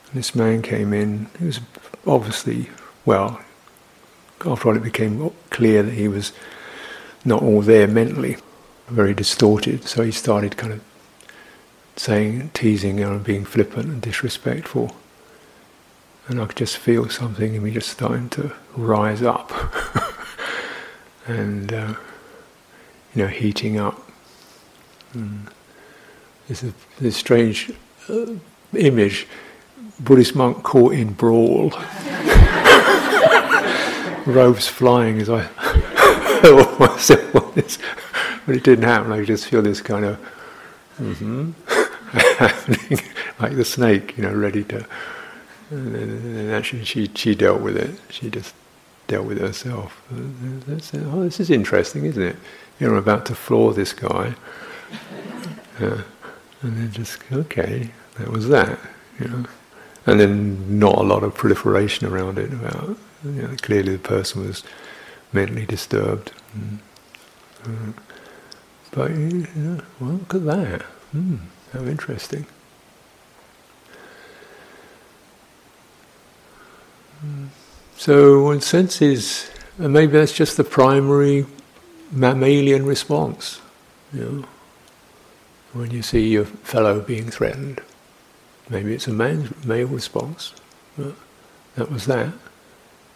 [0.07, 1.27] and this man came in.
[1.39, 1.61] He was
[2.05, 2.69] obviously
[3.05, 3.41] well.
[4.45, 6.33] After all, it became clear that he was
[7.25, 8.37] not all there mentally,
[8.87, 9.85] very distorted.
[9.85, 10.83] So he started kind of
[11.95, 14.95] saying, teasing, and being flippant and disrespectful
[16.27, 19.51] and I could just feel something in me just starting to rise up
[21.27, 21.93] and uh,
[23.13, 24.09] you know heating up.
[25.13, 25.47] And
[26.47, 27.71] there's a this strange
[28.09, 28.33] uh,
[28.75, 29.27] image:
[29.99, 31.69] Buddhist monk caught in brawl,
[34.25, 35.43] robes flying as I
[36.41, 37.79] thought myself this,
[38.45, 39.11] but it didn't happen.
[39.11, 40.19] I just feel this kind of
[40.99, 41.51] mm-hmm,
[42.37, 42.99] happening,
[43.39, 44.85] like the snake, you know, ready to.
[45.69, 47.99] And actually, she, she dealt with it.
[48.09, 48.53] She just
[49.07, 50.01] dealt with it herself.
[50.11, 52.35] oh, this is interesting, isn't it?
[52.79, 54.35] You're about to floor this guy.
[55.79, 56.01] Uh,
[56.63, 58.79] and then just, okay, that was that,
[59.19, 59.45] you know.
[60.07, 64.47] And then not a lot of proliferation around it about, you know, clearly the person
[64.47, 64.63] was
[65.33, 66.31] mentally disturbed.
[66.57, 66.77] Mm.
[67.63, 68.01] Uh,
[68.89, 70.85] but, you know, well, look at that.
[71.15, 71.41] Mm,
[71.73, 72.47] how interesting.
[77.97, 81.45] So one senses, and maybe that's just the primary
[82.11, 83.59] mammalian response.
[84.13, 84.45] You know,
[85.73, 87.81] when you see your fellow being threatened,
[88.69, 90.53] maybe it's a man's male response.
[91.75, 92.33] That was that.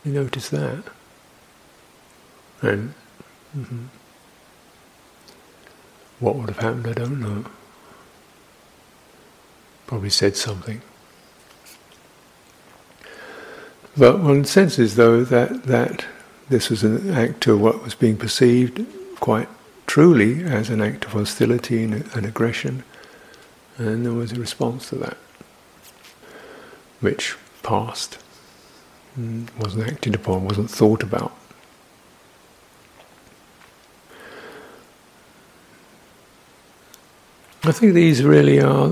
[0.04, 0.84] You notice that,
[2.64, 2.96] and
[3.56, 3.86] mm-hmm.
[6.20, 7.46] what would have happened, I don't know.
[9.86, 10.82] Probably said something.
[13.98, 16.06] But one senses, though, that, that
[16.50, 18.86] this was an act of what was being perceived
[19.20, 19.50] quite
[19.86, 22.84] truly as an act of hostility and, aggression,
[23.78, 25.18] and there was a response to that,
[27.02, 28.18] which passed,
[29.20, 31.36] mm, wasn't acted upon, wasn't thought about.
[37.64, 38.92] I think these really are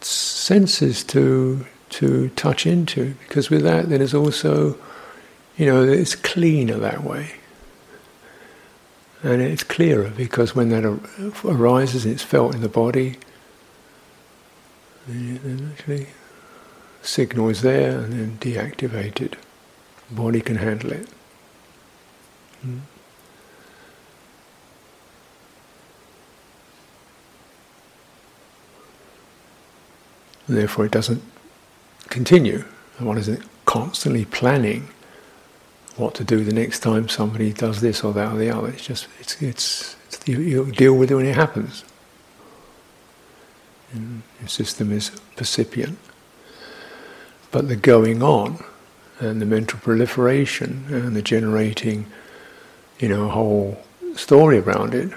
[0.00, 1.66] senses to
[1.98, 4.76] to touch into, because with that, then it's also,
[5.56, 7.32] you know, it's cleaner that way.
[9.22, 10.84] And it's clearer because when that
[11.44, 13.16] arises, it's felt in the body,
[15.06, 16.08] then actually
[17.00, 19.34] signal is there and then deactivated.
[20.08, 21.08] The body can handle it.
[22.62, 22.78] Hmm.
[30.46, 31.22] Therefore, it doesn't
[32.08, 32.64] continue.
[32.98, 34.88] One isn't constantly planning
[35.96, 38.68] what to do the next time somebody does this or that or the other.
[38.68, 41.84] It's just it's it's, it's you, you, deal with it when it happens.
[43.92, 45.98] And your system is percipient,
[47.52, 48.64] but the going on
[49.20, 52.06] and the mental proliferation and the generating,
[52.98, 53.84] you know, a whole
[54.16, 55.12] story around it,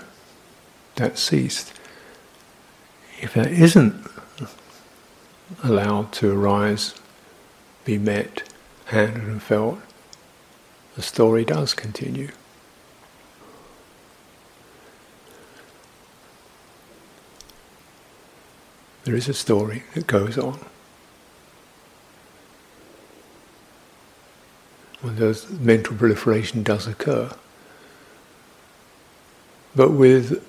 [0.95, 1.73] that ceased.
[3.19, 4.07] If that isn't
[5.63, 6.95] allowed to arise,
[7.85, 8.43] be met,
[8.85, 9.79] handled and felt,
[10.95, 12.29] the story does continue.
[19.03, 20.59] There is a story that goes on.
[25.01, 27.31] when those mental proliferation does occur.
[29.75, 30.46] But with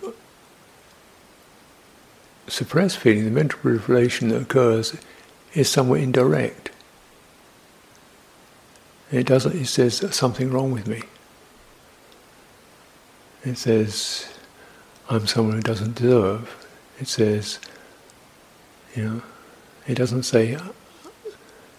[2.49, 4.97] suppressed feeling, the mental proliferation that occurs
[5.55, 6.71] is somewhat indirect.
[9.11, 9.55] It doesn't.
[9.55, 11.03] It says something wrong with me.
[13.45, 14.29] It says
[15.11, 16.67] I'm someone who doesn't deserve.
[17.01, 17.59] It says,
[18.95, 19.23] you know,
[19.87, 20.59] it doesn't say,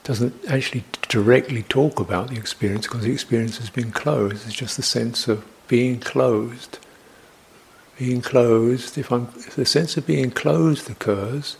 [0.04, 4.48] doesn't actually directly talk about the experience because the experience has been closed.
[4.48, 6.80] It's just the sense of being closed.
[8.00, 8.98] Being closed.
[8.98, 11.58] If I'm, if the sense of being closed occurs,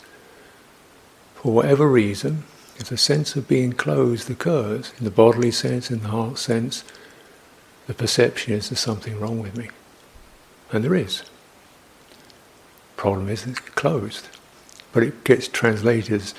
[1.34, 2.44] for whatever reason,
[2.76, 6.82] if the sense of being closed occurs, in the bodily sense, in the heart sense,
[7.86, 9.68] the perception is there's something wrong with me.
[10.72, 11.22] And there is.
[12.96, 14.28] Problem is it's closed.
[14.92, 16.34] But it gets translated as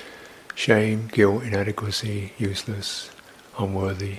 [0.54, 3.10] shame, guilt, inadequacy, useless,
[3.58, 4.18] unworthy.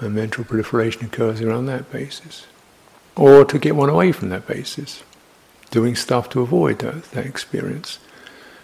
[0.00, 2.46] And mental proliferation occurs around that basis.
[3.16, 5.04] Or to get one away from that basis,
[5.70, 7.98] doing stuff to avoid that, that experience.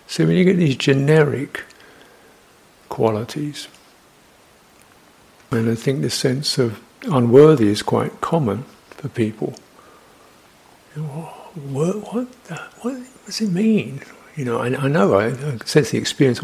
[0.06, 1.62] So when you get these generic
[2.88, 3.68] qualities,
[5.52, 9.54] and I think the sense of unworthy is quite common for people.
[10.94, 12.26] What, what,
[12.80, 14.02] what, does it mean?
[14.36, 16.40] You know, I, I know, I, I, sense the experience,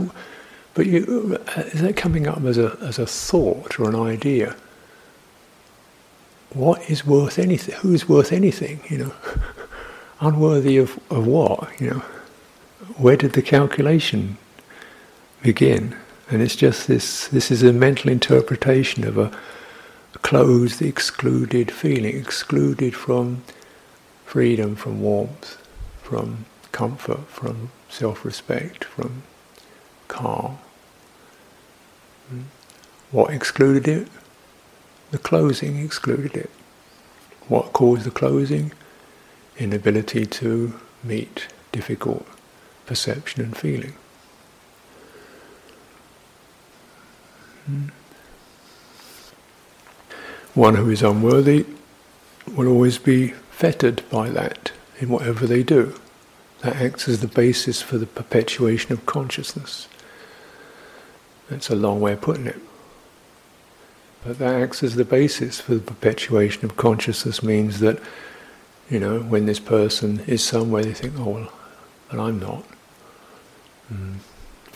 [0.74, 4.56] but you, uh, is that coming up as a, as a thought or an idea?
[6.56, 7.74] What is worth anything?
[7.80, 8.80] Who is worth anything?
[8.88, 9.12] You know,
[10.20, 11.78] unworthy of, of what?
[11.78, 11.98] You know,
[12.96, 14.38] where did the calculation
[15.42, 15.94] begin?
[16.30, 19.30] And it's just this, this is a mental interpretation of a,
[20.14, 23.42] a closed, excluded feeling, excluded from
[24.24, 25.62] freedom, from warmth,
[26.02, 29.24] from comfort, from self-respect, from
[30.08, 30.58] calm.
[32.30, 32.40] Hmm?
[33.10, 34.08] What excluded it?
[35.10, 36.50] The closing excluded it.
[37.48, 38.72] What caused the closing?
[39.58, 42.26] Inability to meet difficult
[42.86, 43.94] perception and feeling.
[47.66, 47.86] Hmm.
[50.54, 51.66] One who is unworthy
[52.54, 55.94] will always be fettered by that in whatever they do.
[56.62, 59.88] That acts as the basis for the perpetuation of consciousness.
[61.50, 62.60] That's a long way of putting it.
[64.26, 68.00] But that acts as the basis for the perpetuation of consciousness means that,
[68.90, 71.52] you know, when this person is somewhere, they think, oh, well,
[72.10, 72.64] but I'm not.
[73.92, 74.16] Mm.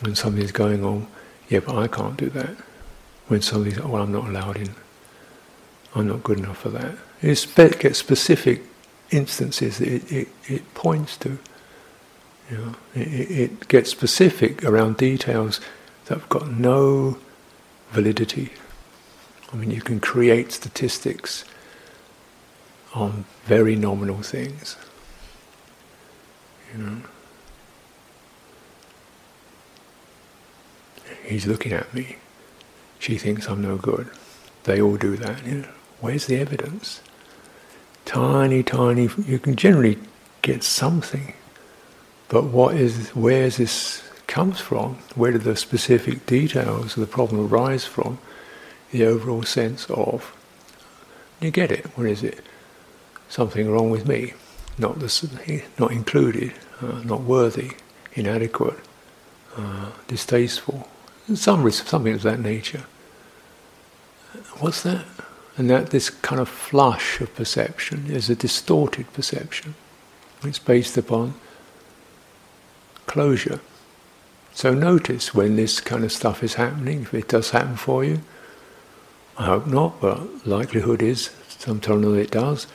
[0.01, 1.09] When something's going on,
[1.48, 2.57] yeah, but I can't do that
[3.26, 4.74] when somebody's, oh, well, I'm not allowed in.
[5.94, 6.96] I'm not good enough for that.
[7.20, 8.62] It gets specific
[9.11, 11.38] instances that it, it, it points to.
[12.51, 15.61] You know, it, it gets specific around details
[16.07, 17.18] that have got no
[17.90, 18.51] validity.
[19.53, 21.44] I mean, you can create statistics
[22.94, 24.76] on very nominal things.
[26.72, 27.03] You know.
[31.24, 32.16] He's looking at me
[33.01, 34.09] she thinks I'm no good.
[34.64, 35.44] They all do that.
[35.44, 35.68] You know,
[36.01, 37.01] where's the evidence?
[38.05, 39.09] Tiny, tiny.
[39.26, 39.98] You can generally
[40.42, 41.32] get something,
[42.28, 43.09] but what is?
[43.11, 44.96] Where's this comes from?
[45.14, 48.18] Where do the specific details of the problem arise from?
[48.91, 50.36] The overall sense of.
[51.41, 51.86] You get it.
[51.97, 52.45] What is it?
[53.28, 54.34] Something wrong with me.
[54.78, 55.26] Not this,
[55.78, 56.53] not included.
[56.80, 57.72] Uh, not worthy.
[58.14, 58.78] Inadequate.
[59.57, 60.88] Uh, distasteful
[61.36, 62.84] some something of that nature.
[64.59, 65.05] What's that?
[65.57, 69.74] And that this kind of flush of perception is a distorted perception.
[70.43, 71.34] It's based upon
[73.07, 73.61] closure.
[74.53, 78.20] So notice when this kind of stuff is happening, if it does happen for you.
[79.39, 82.66] I hope not, but likelihood is sometime or it does.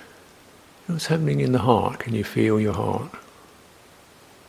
[0.87, 1.99] What's happening in the heart?
[1.99, 3.11] Can you feel your heart?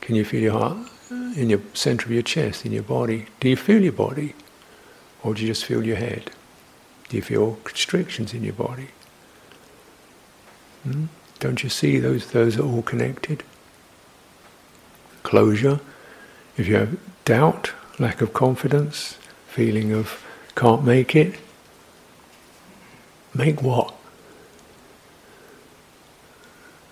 [0.00, 0.78] Can you feel your heart
[1.10, 3.26] in your center of your chest, in your body.
[3.40, 4.34] Do you feel your body?
[5.22, 6.30] Or do you just feel your head?
[7.08, 8.88] Do you feel constrictions in your body?
[10.82, 11.06] Hmm?
[11.38, 13.42] Don't you see those those are all connected?
[15.22, 15.80] Closure.
[16.56, 21.38] If you have doubt, lack of confidence, feeling of can't make it,
[23.36, 23.94] make what?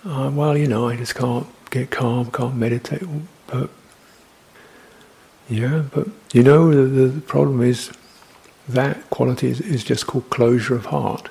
[0.04, 3.02] Uh, well, you know, I just can't get calm, can't meditate.
[3.46, 3.70] But
[5.48, 7.90] yeah, but you know the, the problem is
[8.68, 11.28] that quality is, is just called closure of heart.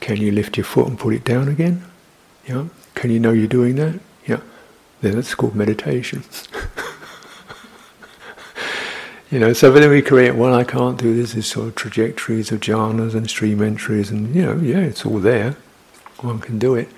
[0.00, 1.84] Can you lift your foot and put it down again?
[2.46, 2.66] Yeah.
[2.94, 4.00] Can you know you're doing that?
[4.26, 4.40] Yeah.
[5.00, 6.24] Then that's called meditation.
[9.34, 12.52] You know, so then we create, well, I can't do this, this sort of trajectories
[12.52, 15.56] of jhanas and stream entries, and you know, yeah, it's all there.
[16.20, 16.88] One can do it.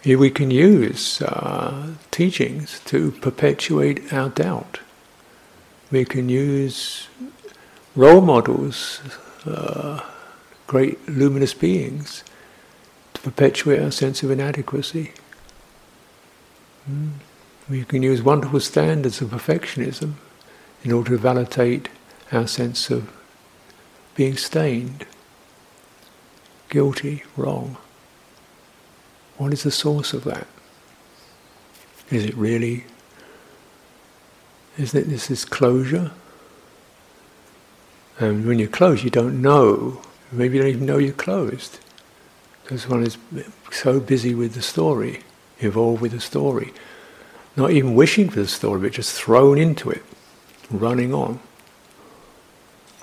[0.00, 4.80] Here we can use uh, teachings to perpetuate our doubt.
[5.90, 7.08] We can use
[7.94, 9.02] role models,
[9.44, 10.00] uh,
[10.66, 12.24] great luminous beings,
[13.12, 15.12] to perpetuate our sense of inadequacy.
[16.90, 17.10] Mm.
[17.68, 20.14] We can use wonderful standards of perfectionism
[20.86, 21.88] in order to validate
[22.30, 23.12] our sense of
[24.14, 25.04] being stained,
[26.68, 27.76] guilty, wrong.
[29.36, 30.46] What is the source of that?
[32.08, 32.84] Is it really,
[34.78, 36.12] is it this is closure?
[38.20, 40.00] And when you're closed, you don't know.
[40.30, 41.80] Maybe you don't even know you're closed.
[42.62, 43.18] Because one is
[43.72, 45.24] so busy with the story,
[45.58, 46.72] involved with the story.
[47.56, 50.04] Not even wishing for the story, but just thrown into it,
[50.70, 51.40] running on.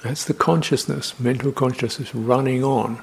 [0.03, 3.01] That's the consciousness, mental consciousness, running on,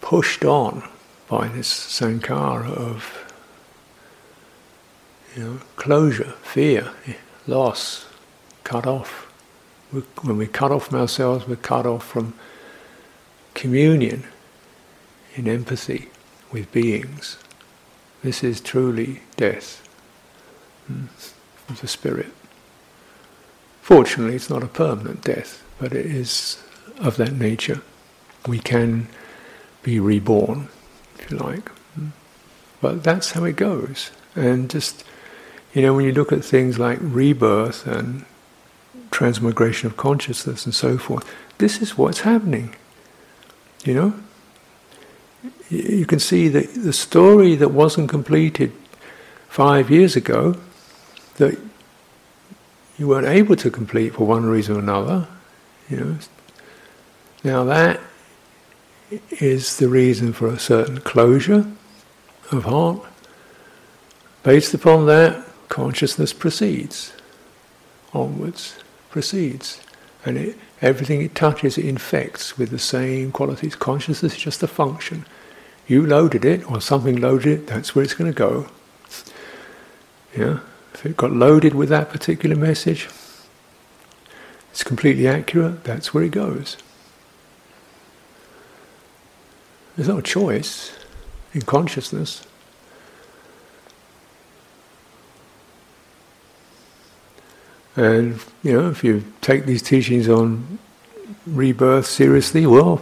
[0.00, 0.88] pushed on
[1.28, 3.32] by this sankhara of
[5.36, 6.90] you know, closure, fear,
[7.46, 8.06] loss,
[8.64, 9.26] cut off.
[10.22, 12.34] When we cut off from ourselves, we're cut off from
[13.54, 14.24] communion
[15.34, 16.10] in empathy
[16.52, 17.38] with beings.
[18.22, 19.86] This is truly death
[20.86, 21.06] hmm,
[21.68, 22.32] of the spirit.
[23.80, 26.62] Fortunately, it's not a permanent death, but it is
[26.98, 27.82] of that nature.
[28.46, 29.08] We can
[29.82, 30.68] be reborn
[31.18, 31.70] if you like.
[32.80, 34.10] But that's how it goes.
[34.34, 35.04] And just,
[35.74, 38.24] you know, when you look at things like rebirth and
[39.10, 41.28] transmigration of consciousness and so forth,
[41.58, 42.74] this is what's happening.
[43.84, 44.14] You know?
[45.68, 48.72] You can see that the story that wasn't completed
[49.48, 50.56] five years ago,
[51.36, 51.58] that
[53.00, 55.26] you weren't able to complete for one reason or another,
[55.88, 56.16] you know.
[57.42, 57.98] Now that
[59.30, 61.66] is the reason for a certain closure
[62.52, 63.00] of heart.
[64.42, 67.14] Based upon that, consciousness proceeds
[68.12, 68.76] onwards,
[69.08, 69.80] proceeds,
[70.26, 73.74] and it, everything it touches it infects with the same qualities.
[73.76, 75.24] Consciousness is just a function.
[75.86, 78.68] You loaded it, or something loaded it, that's where it's going to go.
[80.36, 80.60] Yeah,
[81.00, 83.08] if it got loaded with that particular message,
[84.70, 86.76] it's completely accurate, that's where it goes.
[89.96, 90.94] There's no choice
[91.54, 92.46] in consciousness.
[97.96, 100.78] And, you know, if you take these teachings on
[101.46, 103.00] rebirth seriously, well,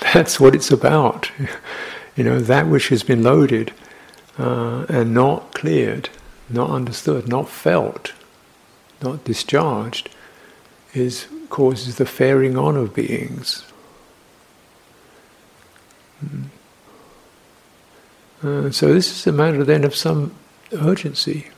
[0.12, 1.30] that's what it's about.
[2.14, 3.72] You know, that which has been loaded
[4.38, 6.08] uh, and not cleared,
[6.48, 8.12] not understood, not felt,
[9.02, 10.08] not discharged,
[10.92, 13.64] is causes the faring on of beings.
[18.42, 20.34] Uh, so this is a matter then of some
[20.72, 21.48] urgency.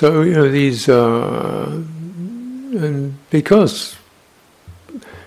[0.00, 3.96] So you know these, uh, and because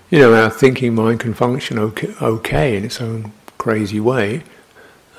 [0.09, 4.41] you know our thinking mind can function okay, okay in its own crazy way,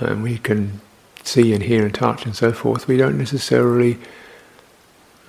[0.00, 0.80] and we can
[1.22, 3.98] see and hear and touch and so forth, we don't necessarily.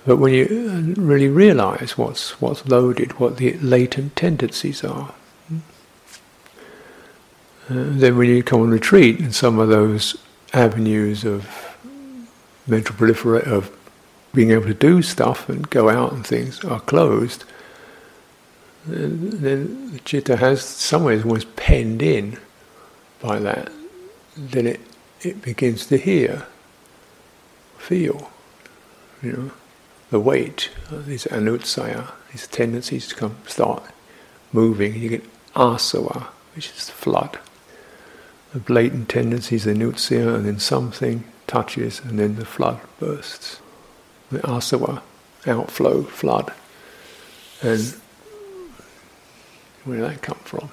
[0.04, 5.14] But when you really realize what's what's loaded, what the latent tendencies are,
[5.52, 5.54] uh,
[7.68, 10.16] then when you come on retreat and some of those
[10.52, 11.48] avenues of
[12.66, 13.70] mental proliferation, of
[14.34, 17.44] being able to do stuff and go out and things are closed,
[18.86, 22.38] then the citta has some ways almost penned in
[23.20, 23.70] by that
[24.36, 24.80] then it,
[25.22, 26.46] it begins to hear,
[27.78, 28.30] feel,
[29.22, 29.50] you know,
[30.10, 33.82] the weight, these anusaya, these tendencies to come start
[34.52, 35.24] moving, you get
[35.54, 36.24] asava,
[36.54, 37.38] which is the flood.
[38.52, 43.60] The blatant tendencies, the anusaya, and then something touches, and then the flood bursts.
[44.30, 45.02] The asava,
[45.46, 46.52] outflow, flood.
[47.62, 47.94] And
[49.84, 50.70] where did that come from?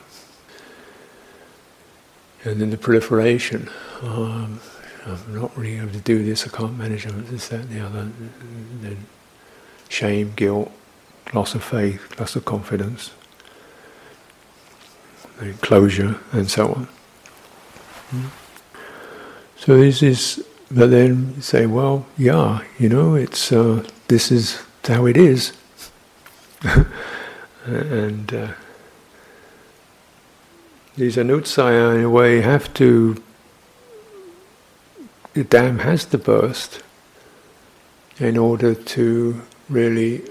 [2.46, 3.70] and then the proliferation.
[4.02, 4.60] Um,
[5.06, 6.46] I'm not really able to do this.
[6.46, 7.28] I can't manage it.
[7.28, 8.10] This, that, and the other.
[8.82, 9.06] then
[9.90, 10.72] shame, guilt,
[11.34, 13.12] loss of faith, loss of confidence,
[15.40, 16.88] then closure, and so on.
[18.10, 18.28] Hmm.
[19.58, 25.06] So this is, but then say, well, yeah, you know, it's uh, this is how
[25.06, 25.54] it is,
[27.66, 28.48] and uh,
[30.96, 33.22] these anusaya, in a way, have to.
[35.34, 36.84] The dam has to burst
[38.20, 40.22] in order to really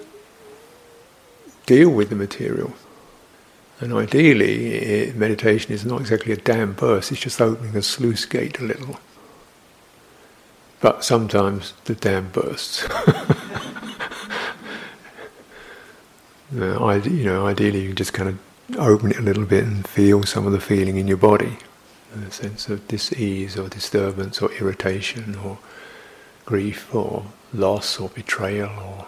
[1.66, 2.72] deal with the material.
[3.80, 8.24] And ideally, it, meditation is not exactly a dam burst, it's just opening a sluice
[8.24, 8.98] gate a little.
[10.82, 12.82] But sometimes the dam bursts.
[16.52, 18.38] you know, ideally, you just kind of
[18.78, 21.58] open it a little bit and feel some of the feeling in your body,
[22.26, 25.58] a sense of dis-ease or disturbance or irritation or
[26.46, 29.06] grief or loss or betrayal or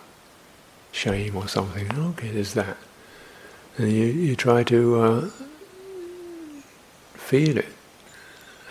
[0.93, 1.91] shame or something.
[1.93, 2.77] Okay, there's that.
[3.79, 5.31] And you, you try to uh,
[7.14, 7.72] feel it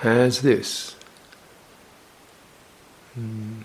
[0.04, 0.96] as this.
[3.20, 3.64] Mm.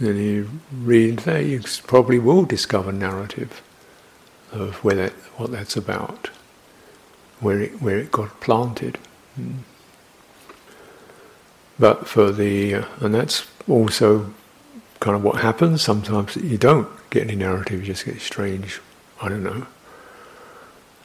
[0.00, 3.62] And you read that, you probably will discover narrative
[4.52, 6.28] of where that, what that's about,
[7.40, 8.98] where it, where it got planted.
[9.38, 9.58] Mm.
[11.78, 14.32] But for the, uh, and that's also
[15.00, 15.82] kind of what happens.
[15.82, 18.80] Sometimes you don't get any narrative, you just get strange,
[19.20, 19.66] I don't know,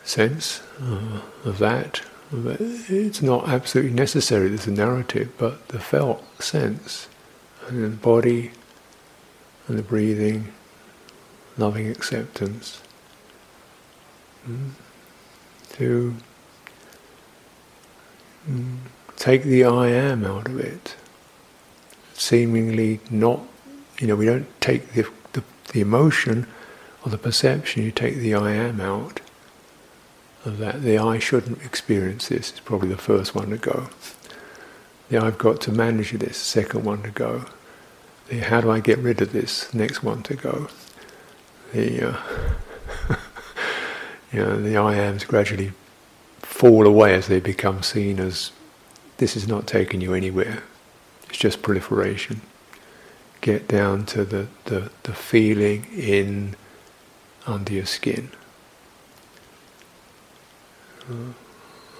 [0.04, 2.01] sense uh, of that.
[2.32, 7.08] But it's not absolutely necessary there's a narrative, but the felt sense,
[7.68, 8.51] and the body,
[9.68, 10.51] and the breathing,
[11.57, 12.82] loving acceptance.
[14.47, 14.72] Mm,
[15.74, 16.16] to
[18.49, 18.78] mm,
[19.16, 20.95] take the I am out of it,
[22.14, 23.41] seemingly not,
[23.99, 26.47] you know, we don't take the, the, the emotion
[27.05, 29.22] or the perception, you take the I am out
[30.45, 30.82] of that.
[30.82, 33.89] The I shouldn't experience this is probably the first one to go.
[35.10, 37.45] The I've got to manage this, second one to go.
[38.30, 40.68] The how do I get rid of this, next one to go.
[41.74, 42.18] The uh,
[44.32, 45.74] you know, the I ams gradually
[46.39, 48.51] fall away as they become seen as
[49.18, 50.64] this is not taking you anywhere.
[51.30, 52.41] It's just proliferation.
[53.41, 56.56] Get down to the, the, the feeling in
[57.45, 58.30] under your skin.
[61.08, 61.36] And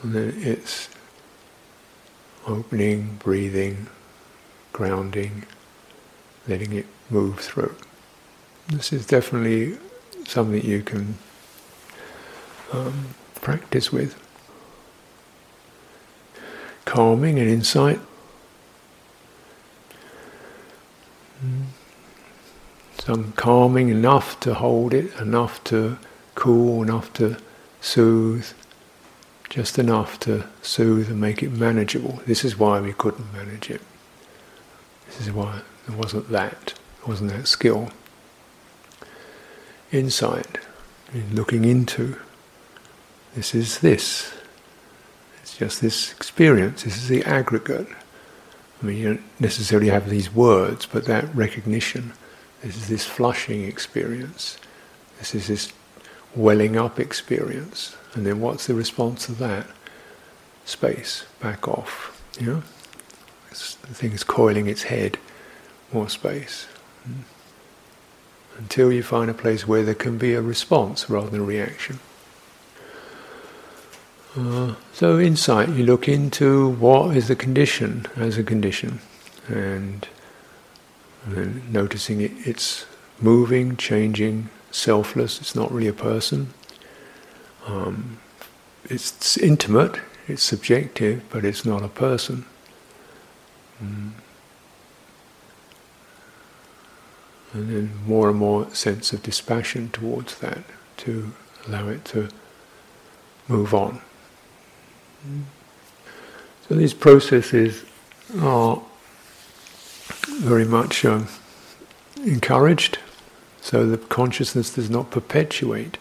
[0.04, 0.90] then it's
[2.48, 3.88] opening, breathing,
[4.72, 5.46] grounding,
[6.48, 7.76] letting it move through.
[8.68, 9.78] This is definitely
[10.26, 11.18] something you can
[12.72, 14.20] um, practice with.
[16.86, 18.00] Calming and insight.
[23.00, 25.98] Some calming enough to hold it, enough to
[26.36, 27.38] cool, enough to
[27.82, 28.54] soothe,
[29.54, 32.20] just enough to soothe and make it manageable.
[32.26, 33.82] This is why we couldn't manage it.
[35.06, 37.92] This is why there wasn't that, there wasn't that skill.
[39.92, 40.58] Insight,
[41.14, 42.18] in looking into.
[43.36, 44.34] This is this.
[45.44, 46.82] It's just this experience.
[46.82, 47.88] This is the aggregate.
[48.82, 52.14] I mean, you don't necessarily have these words, but that recognition.
[52.64, 54.58] This is this flushing experience.
[55.20, 55.72] This is this
[56.36, 57.96] welling up experience.
[58.14, 59.68] And then what's the response to that?
[60.66, 62.22] Space, back off.
[62.40, 62.64] You know?
[63.52, 65.18] It's, the thing is coiling its head,
[65.92, 66.68] more space.
[68.58, 72.00] Until you find a place where there can be a response rather than a reaction.
[74.36, 79.00] Uh, so insight, you look into what is the condition as a condition,
[79.48, 80.08] and,
[81.26, 82.86] and noticing it, it's
[83.22, 85.40] moving, changing, selfless.
[85.40, 86.52] It's not really a person.
[87.66, 88.20] Um,
[88.90, 92.46] it's intimate, it's subjective, but it's not a person.
[93.84, 94.12] Mm.
[97.54, 100.64] And then more and more sense of dispassion towards that
[100.98, 101.34] to
[101.68, 102.30] allow it to
[103.48, 104.02] move on.
[106.68, 107.84] So these processes
[108.40, 108.82] are
[110.28, 111.28] very much um,
[112.26, 113.00] encouraged,
[113.62, 115.98] so that consciousness does not perpetuate,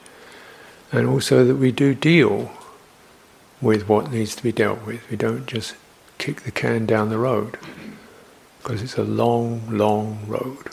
[0.92, 2.52] and also that we do deal
[3.60, 5.08] with what needs to be dealt with.
[5.10, 5.74] We don't just
[6.18, 7.58] kick the can down the road,
[8.58, 10.58] because it's a long, long road.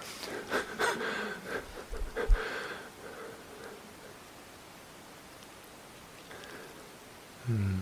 [7.47, 7.79] hmm.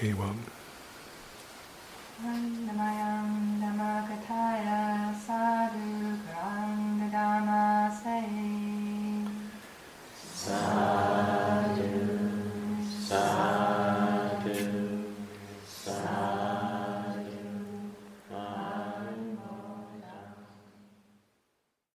[0.00, 0.36] Evam.
[0.36, 0.59] Namayan